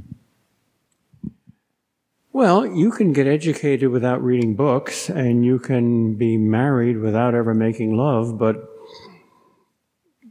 [2.32, 7.54] Well, you can get educated without reading books, and you can be married without ever
[7.54, 8.68] making love, but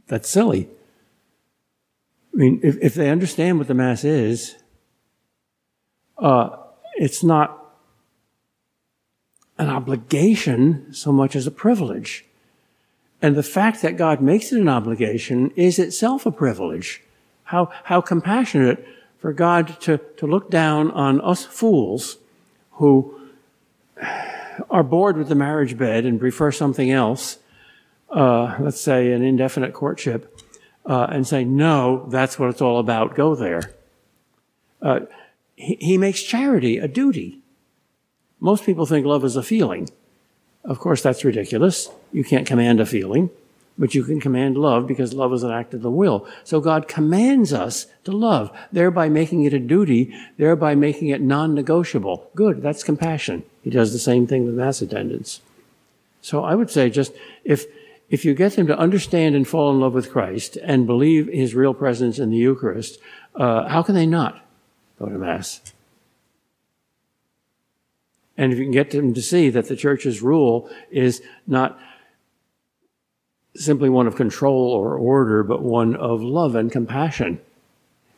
[0.06, 0.68] that's silly.
[2.32, 4.56] I mean, if, if they understand what the Mass is,
[6.18, 6.50] uh,
[6.96, 7.74] it's not
[9.58, 12.25] an obligation so much as a privilege.
[13.22, 17.02] And the fact that God makes it an obligation is itself a privilege.
[17.44, 18.86] How, how compassionate
[19.18, 22.18] for God to, to look down on us fools
[22.72, 23.18] who
[24.70, 27.38] are bored with the marriage bed and prefer something else,
[28.10, 30.38] uh, let's say an indefinite courtship,
[30.84, 33.74] uh, and say, no, that's what it's all about, go there.
[34.80, 35.00] Uh,
[35.56, 37.40] he, he, makes charity a duty.
[38.40, 39.88] Most people think love is a feeling.
[40.66, 41.88] Of course, that's ridiculous.
[42.12, 43.30] You can't command a feeling,
[43.78, 46.26] but you can command love because love is an act of the will.
[46.42, 52.30] So God commands us to love, thereby making it a duty, thereby making it non-negotiable.
[52.34, 53.44] Good, that's compassion.
[53.62, 55.40] He does the same thing with mass attendance.
[56.20, 57.12] So I would say just
[57.44, 57.66] if
[58.08, 61.56] if you get them to understand and fall in love with Christ and believe his
[61.56, 63.00] real presence in the Eucharist,
[63.34, 64.44] uh, how can they not
[64.98, 65.60] go to Mass?
[68.36, 71.78] And if you can get them to see that the church's rule is not
[73.54, 77.40] simply one of control or order, but one of love and compassion.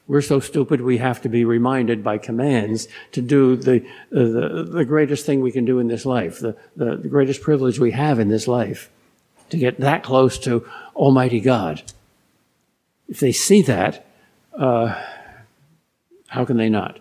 [0.08, 4.84] We're so stupid we have to be reminded by commands to do the, the, the
[4.84, 8.18] greatest thing we can do in this life, the, the, the greatest privilege we have
[8.18, 8.90] in this life,
[9.50, 10.66] to get that close to
[10.96, 11.82] Almighty God.
[13.06, 14.06] If they see that,
[14.58, 15.00] uh,
[16.26, 16.98] how can they not?